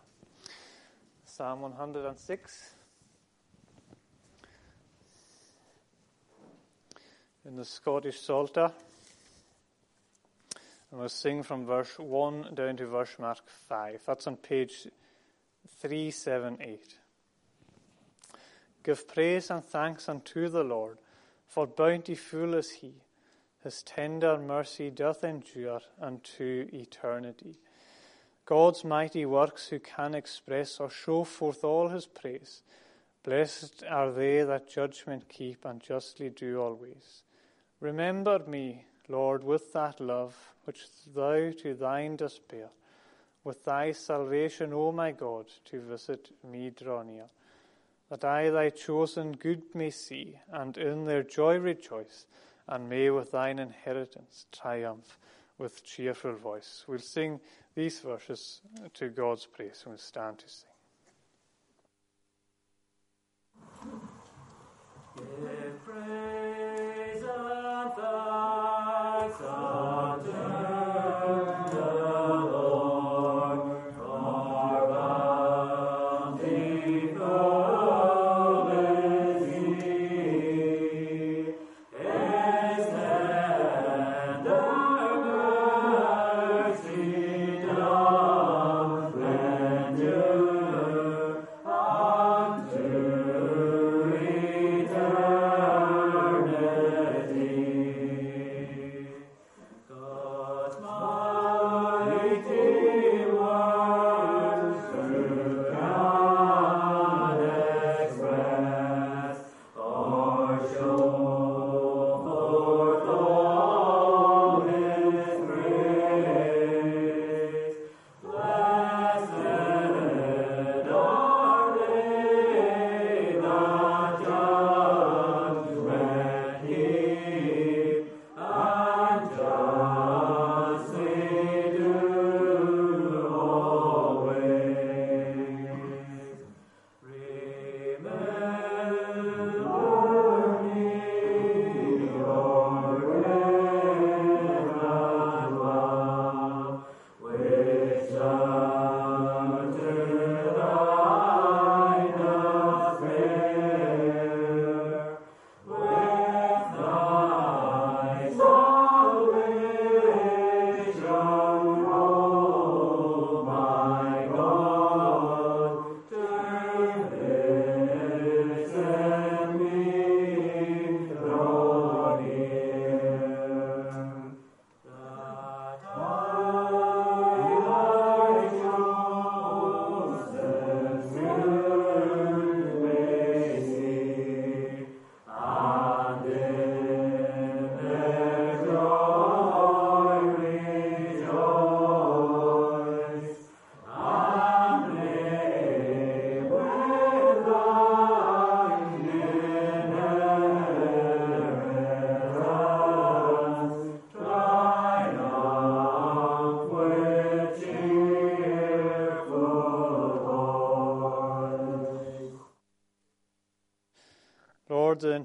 Psalm 1.23 1.61
106. 1.61 2.73
In 7.45 7.55
the 7.55 7.63
Scottish 7.63 8.19
Psalter. 8.19 8.71
And 10.91 10.99
we'll 10.99 11.09
sing 11.09 11.43
from 11.43 11.65
verse 11.65 11.97
1 11.99 12.53
down 12.53 12.77
to 12.77 12.87
verse 12.87 13.15
mark 13.19 13.47
5. 13.69 14.01
That's 14.05 14.27
on 14.27 14.35
page 14.37 14.87
378. 15.79 16.97
Give 18.87 19.05
praise 19.05 19.49
and 19.49 19.65
thanks 19.65 20.07
unto 20.07 20.47
the 20.47 20.63
Lord, 20.63 20.97
for 21.45 21.67
bountiful 21.67 22.53
is 22.53 22.71
he. 22.71 22.93
His 23.61 23.83
tender 23.83 24.37
mercy 24.37 24.89
doth 24.91 25.25
endure 25.25 25.81
unto 25.99 26.69
eternity. 26.71 27.59
God's 28.45 28.85
mighty 28.85 29.25
works 29.25 29.67
who 29.67 29.79
can 29.79 30.15
express 30.15 30.79
or 30.79 30.89
show 30.89 31.25
forth 31.25 31.65
all 31.65 31.89
his 31.89 32.05
praise. 32.05 32.61
Blessed 33.23 33.83
are 33.89 34.09
they 34.09 34.43
that 34.43 34.69
judgment 34.69 35.27
keep 35.27 35.65
and 35.65 35.81
justly 35.81 36.29
do 36.29 36.61
always. 36.61 37.23
Remember 37.81 38.39
me, 38.47 38.85
Lord, 39.09 39.43
with 39.43 39.73
that 39.73 39.99
love 39.99 40.53
which 40.63 40.85
thou 41.13 41.51
to 41.61 41.73
thine 41.73 42.15
dost 42.15 42.47
bear, 42.47 42.69
with 43.43 43.65
thy 43.65 43.91
salvation, 43.91 44.71
O 44.71 44.93
my 44.93 45.11
God, 45.11 45.47
to 45.65 45.81
visit 45.81 46.29
me 46.41 46.69
draw 46.69 47.03
near, 47.03 47.25
that 48.09 48.23
I 48.23 48.49
thy 48.49 48.69
chosen 48.69 49.33
good 49.33 49.63
may 49.73 49.89
see, 49.89 50.39
and 50.51 50.77
in 50.77 51.05
their 51.05 51.23
joy 51.23 51.57
rejoice, 51.57 52.25
and 52.67 52.89
may 52.89 53.09
with 53.09 53.31
thine 53.31 53.59
inheritance 53.59 54.45
triumph 54.51 55.19
with 55.57 55.83
cheerful 55.83 56.33
voice. 56.33 56.83
We'll 56.87 56.99
sing 56.99 57.39
these 57.75 57.99
verses 57.99 58.61
to 58.95 59.09
God's 59.09 59.45
praise 59.45 59.81
and 59.83 59.91
we'll 59.91 59.97
stand 59.97 60.39
to 60.39 60.49
sing. 60.49 60.69
Give 65.15 65.85
praise 65.85 67.23
and 67.23 67.91
thanks 67.95 69.41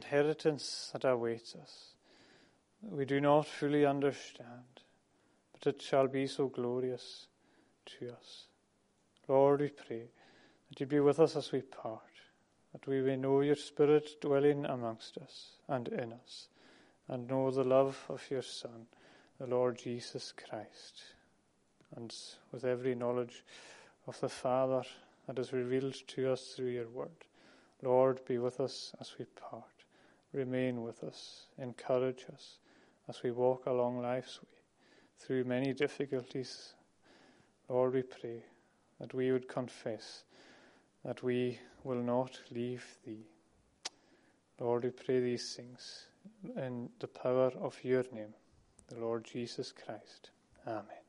inheritance 0.03 0.91
that 0.93 1.05
awaits 1.05 1.55
us, 1.55 1.95
we 2.83 3.05
do 3.05 3.21
not 3.21 3.47
fully 3.47 3.87
understand, 3.87 4.81
but 5.53 5.75
it 5.75 5.83
shall 5.83 6.09
be 6.09 6.27
so 6.27 6.49
glorious 6.49 7.27
to 7.87 8.09
us. 8.09 8.47
Lord, 9.29 9.61
we 9.61 9.69
pray 9.69 10.11
that 10.69 10.81
you 10.81 10.87
be 10.87 11.01
with 11.01 11.21
us 11.21 11.37
as 11.37 11.53
we 11.53 11.63
part, 11.63 12.01
that 12.73 12.87
we 12.87 13.01
may 13.01 13.17
know 13.17 13.41
your 13.41 13.57
Spirit 13.57 14.21
dwelling 14.21 14.67
amongst 14.67 15.19
us 15.19 15.53
and 15.69 15.89
in 15.89 16.13
us, 16.13 16.49
and 17.09 17.29
know 17.29 17.51
the 17.51 17.65
love 17.65 18.05
of 18.09 18.23
your 18.31 18.43
Son, 18.43 18.87
the 19.39 19.47
Lord 19.47 19.79
Jesus 19.79 20.33
Christ, 20.33 21.03
and 21.95 22.13
with 22.51 22.65
every 22.65 22.95
knowledge 22.95 23.45
of 24.07 24.19
the 24.21 24.29
Father 24.29 24.83
that 25.27 25.39
is 25.39 25.53
revealed 25.53 25.95
to 26.09 26.33
us 26.33 26.55
through 26.57 26.71
your 26.71 26.89
word. 26.89 27.25
Lord, 27.83 28.25
be 28.27 28.39
with 28.39 28.61
us 28.61 28.93
as 29.01 29.13
we 29.19 29.25
part. 29.25 29.82
Remain 30.33 30.83
with 30.83 31.05
us. 31.05 31.47
Encourage 31.59 32.25
us 32.33 32.59
as 33.09 33.23
we 33.23 33.31
walk 33.31 33.67
along 33.67 34.01
life's 34.01 34.41
way 34.43 34.61
through 35.19 35.45
many 35.45 35.73
difficulties. 35.73 36.75
Lord, 37.69 37.95
we 37.95 38.03
pray 38.03 38.45
that 39.01 39.15
we 39.15 39.31
would 39.33 39.49
confess 39.49 40.25
that 41.05 41.23
we 41.23 41.59
will 41.85 42.03
not 42.03 42.39
leave 42.51 42.85
thee. 43.05 43.27
Lord, 44.61 44.85
we 44.85 44.91
pray 44.91 45.21
these 45.21 45.55
things 45.55 46.07
in 46.57 46.89
the 47.01 47.09
power 47.09 47.51
of 47.61 47.77
your 47.83 48.05
name, 48.13 48.35
the 48.89 49.01
Lord 49.01 49.25
Jesus 49.25 49.73
Christ. 49.73 50.31
Amen. 50.67 51.02